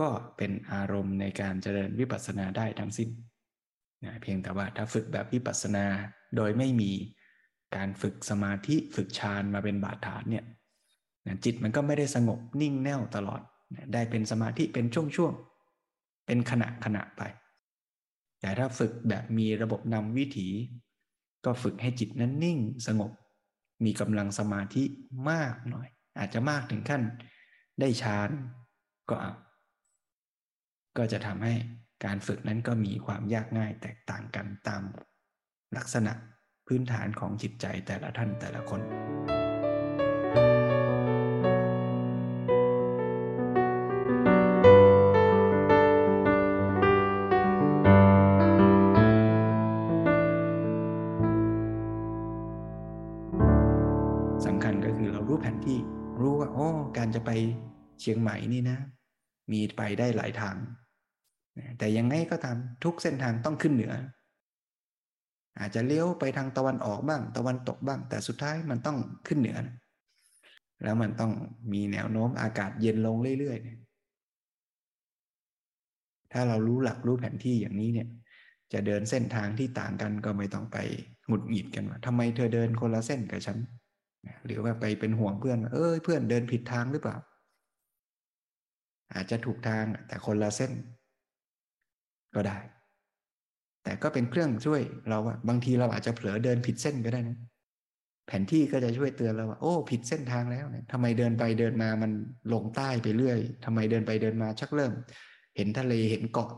[0.00, 3.10] ก็เป็นอารมณ์ในการเจริญวิปัสสนาได้ทั้งสิ้น
[4.04, 5.86] นะเพียงแต่ว่าถ้าฝึกแบบวิปัสสนา
[6.36, 6.92] โดยไม่มี
[7.76, 10.44] การฝึกสมาธิฝึกฌานมาเป็นบาดฐานเนี่ย
[11.26, 13.40] นะจิตมันก็ไม่ได้สงบนิ่งแน่วตลอด
[13.74, 17.22] นะได้เป็นสมาธิเป็นช่วงๆเป็นขณะขณะไป
[18.40, 20.48] แต่ถ้าฝึกแบบมีระบบนำวิถี
[21.44, 23.10] ก็ฝึกให้จิตนั้นนิ่งสงบ
[23.84, 24.84] มีกำลังสมาธิ
[25.30, 27.02] มากหน่อย อาจจะมากถึงขั้น
[27.80, 28.30] ได้ฌาน
[29.10, 29.32] ก็เอา
[30.98, 31.54] ก็จะทำให้
[32.04, 34.82] การฝึกนั้นก็มีความยากง่ายแตกต่างกันตาม
[35.76, 36.12] ลักษณะ
[36.66, 38.80] พื้นฐานของจิตใจแต่ละท่านแต่ละคน
[58.52, 58.78] นี่นะ
[59.52, 60.56] มีไปได้หลายทาง
[61.78, 63.94] แต่ยังไงก็ตามทุกเส้นทางต้องขึ้นเหนือ
[65.58, 69.58] อาจจะเลี้ยวไปทางตะวันออกบ้าง ตะวันตกบ้าง แต่สุดท้ายมันต้องขึ้นเหนือ
[70.84, 71.32] แล้วมันต้อง
[71.72, 78.08] มีแนวโน้มอากาศเย็นลงเรื่อยๆถ้าเรารู้หลักรู้แผนที่อย่างนี้เนี่ย
[78.72, 80.78] จะเดินเส้นทางที่ต่างกันก็ไม่ต้องไป
[81.26, 83.58] หงุดหงิดกันว่าทำไมเธอเดินคนละเส้นกับฉัน
[84.44, 87.16] หรือว่าไปเป็นห่วงเพื่อน เอ้ยเพื่อนเดินผิดทางหรือเปล่า
[89.14, 90.72] อาจจะถูกทางแต่คนละเส้น
[92.34, 92.58] ก็ได้
[93.82, 97.38] แต่ก็เป็นเครื่องช่วยเราว่าบางทีเราอาจจะเผลอเดินผิดเส้นก็ได้นะ
[98.26, 102.12] แผนที่ก็จะช่วยเตือนเราว่าโอ้ผิดเส้นทางแล้วเนี่ยทำไมเดินไปเดินมามัน
[102.52, 104.92] ลงใต้ไปเรื่อยทำไมเดินไปเดินมาชักเริ่ม
[105.56, 106.50] เห็นทะเลเห็นเกาะ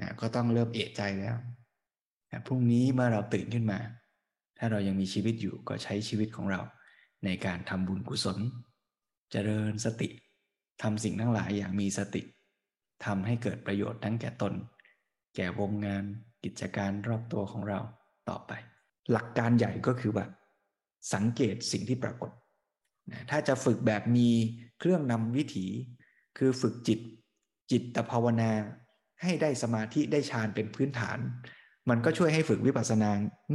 [0.00, 1.36] นะก็ต้องเริ่มเอะใจแล้ว
[2.46, 3.78] พรุ่งนี้เมื่อเราตื่นขึ้นมา
[4.58, 6.60] ถ้าเรายังมีชีวิตอยู่ก็ใช้ชีวิตของเรา
[7.24, 8.38] ในการทำบุญกุศล
[9.32, 10.08] เจริญสติ
[10.82, 12.22] ทำสิ่งทั้งหลายอย่างมีสติ
[13.04, 14.54] ทำให้เกิดประโยชน์ทั้งแก่ตน
[15.36, 16.04] แก่วงงาน
[16.44, 17.80] กิจการรอบตัวของเรา
[18.28, 18.52] ต่อไป
[19.12, 20.24] หลักการใหญ่ก็คือว่า
[21.14, 22.30] สังเกตสิ่งที่ปรากฏ
[23.30, 24.28] ถ้าจะฝึกแบบมี
[24.78, 25.66] เครื่องนำวิถี
[26.38, 27.00] คือฝึกจิต
[27.70, 28.50] จิตภาวนา
[29.22, 31.18] ให้ได้สมาธิได้ฌานเป็นพื้นฐาน
[31.90, 33.10] มันก็ช่วยให้ฝึกวิปัสสนา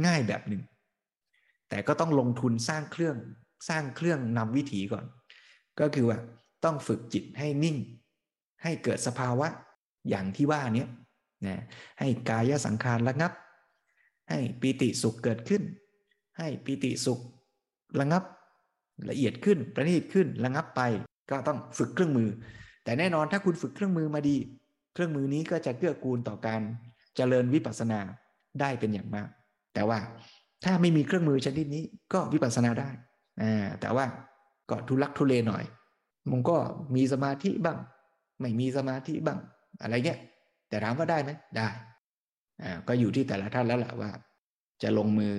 [0.06, 0.62] ง่ายแบบหนึ่ง
[1.68, 3.16] แต่ก็ต้องลงทุนสร้างเครื่อง
[3.68, 5.04] สร้างเครื่องนำวิถีก่อน
[5.80, 6.18] ก็คือว่า
[6.64, 7.76] ต้องฝึกจิตให้นิ่ง
[8.62, 9.48] ให้เกิดสภาวะ
[10.08, 10.86] อย่างที่ว่านี้
[11.46, 11.62] นะ
[12.00, 13.32] ให้กายสังขารระงับ
[14.30, 15.62] ให้ปีติสุขเกิดขึ้น
[16.38, 17.20] ให้ปีติสุข
[18.00, 18.22] ระงับ
[19.10, 20.80] ละเอียดขึ้นประณีตขึ้นระงับไป
[21.30, 22.28] ก็ต้องฝึกเครื่องมือ
[22.84, 24.36] แต่แน่นอนถ้าคุณฝึกเครื่องมือมาดี
[24.94, 26.60] เครื่องมือนี้ก็จะเกื้อกูลต่อการ
[27.16, 28.00] เจริญวิปัสสนา
[28.60, 29.28] ได้เป็นอย่างมาก
[29.74, 29.98] แต่ว่า
[30.64, 32.90] ถ้าไม่มีเครื่องมือชนิดนี้ก็วิปัสสนาได้
[33.80, 34.06] แต่ว่า
[34.70, 35.64] ก็ทุลักทุเลหน่อย
[36.30, 36.56] มันก็
[36.96, 37.78] มีสมาธิบ้าง
[38.40, 39.38] ไม่มีสมาธิบ้าง
[39.82, 40.20] อะไรเงี้ย
[40.68, 41.68] แต่ถามว่าได้ไหมได้
[42.62, 44.10] อ่าก็อยู่ที่แต่ละท่านแล้วแหละว่า
[44.82, 45.34] จะลงมือ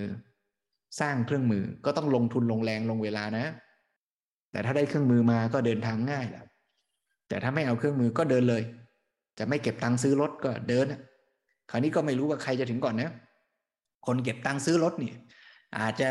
[1.00, 3.46] สร้างเครื่องมือก็ต้องลงทุนลงแรงลงเวลานะ
[4.52, 6.44] แต่ถ้าได้เครื่องมือมาก็เดินทางง่ายแหละ
[7.28, 8.64] แต่ถ้าไม่เอาเครื่องมือก็เดินเลย
[9.40, 10.86] จะไม่เก็บตังค์ซื้อรถก็เดิน
[11.70, 13.12] คราวนี้ก็ไม่รู้ว่าใครจะถึงก่อนนะ
[14.06, 15.18] คนเก็บตังค์ซื้อรถเนี่ย
[15.78, 16.10] อาจจะ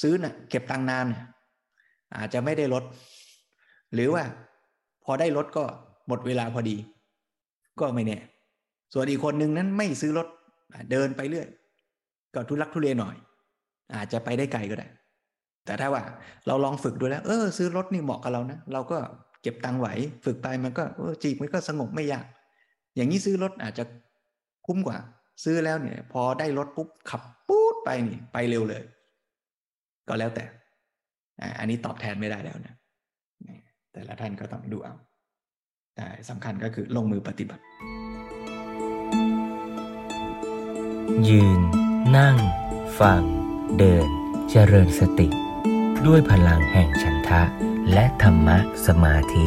[0.00, 1.06] ซื้อนะ่ะ เก็บตังค์นาน
[2.16, 2.84] อาจจะไม่ได้ลด
[3.94, 4.24] หรือว่า
[5.04, 5.64] พอได้ลดก็
[6.08, 6.76] หมดเวลาพอดี
[7.80, 8.18] ก็ไม่แน่
[8.92, 10.26] ส่วนอีกคนหนึ่งนั้นไม่ซื้อรถ
[10.90, 11.48] เดินไปเรื่อย
[12.34, 13.16] ก็ทุลักทุเลหน่อย
[13.94, 14.86] อาจจะไปได้ไกลก็ได้
[15.64, 16.02] แต่ถ้าว่า
[16.46, 18.98] เราลองฝึกดูแล้ว เออ ซื้อรถนี่เหมาะกับเรานะเราก็
[19.42, 19.88] เก็บตังไหว
[20.24, 22.26] ฝึกไปมันก็ออจีบมันก็สงบไม่ยาก
[22.96, 23.84] อย่างนี้ซื้อรถอาจจะ
[24.66, 24.98] คุ้มกว่า
[25.44, 28.82] ซื้อแล้วเนี่ย พอได้รถปุ๊บขับปุ๊บไปนี่ ไปเร็วเลย
[30.08, 30.44] ก็แล้วแต่
[31.58, 32.74] อันนี้ตอบแทนไม่ได้แล้วนะ
[33.96, 34.94] แต่ละท่านก็ต้องดูเอา
[35.96, 37.62] แต่สำคัญก็คือลงมือปฏิบัติ
[41.28, 41.60] ยืน
[42.16, 42.36] นั่ง
[43.00, 43.22] ฟัง
[43.78, 44.08] เดิน
[44.50, 45.28] เจริญสติ
[46.06, 47.42] ด้วยพลังแห่งฉันทะ
[47.92, 49.46] และธรรมะสมาธิ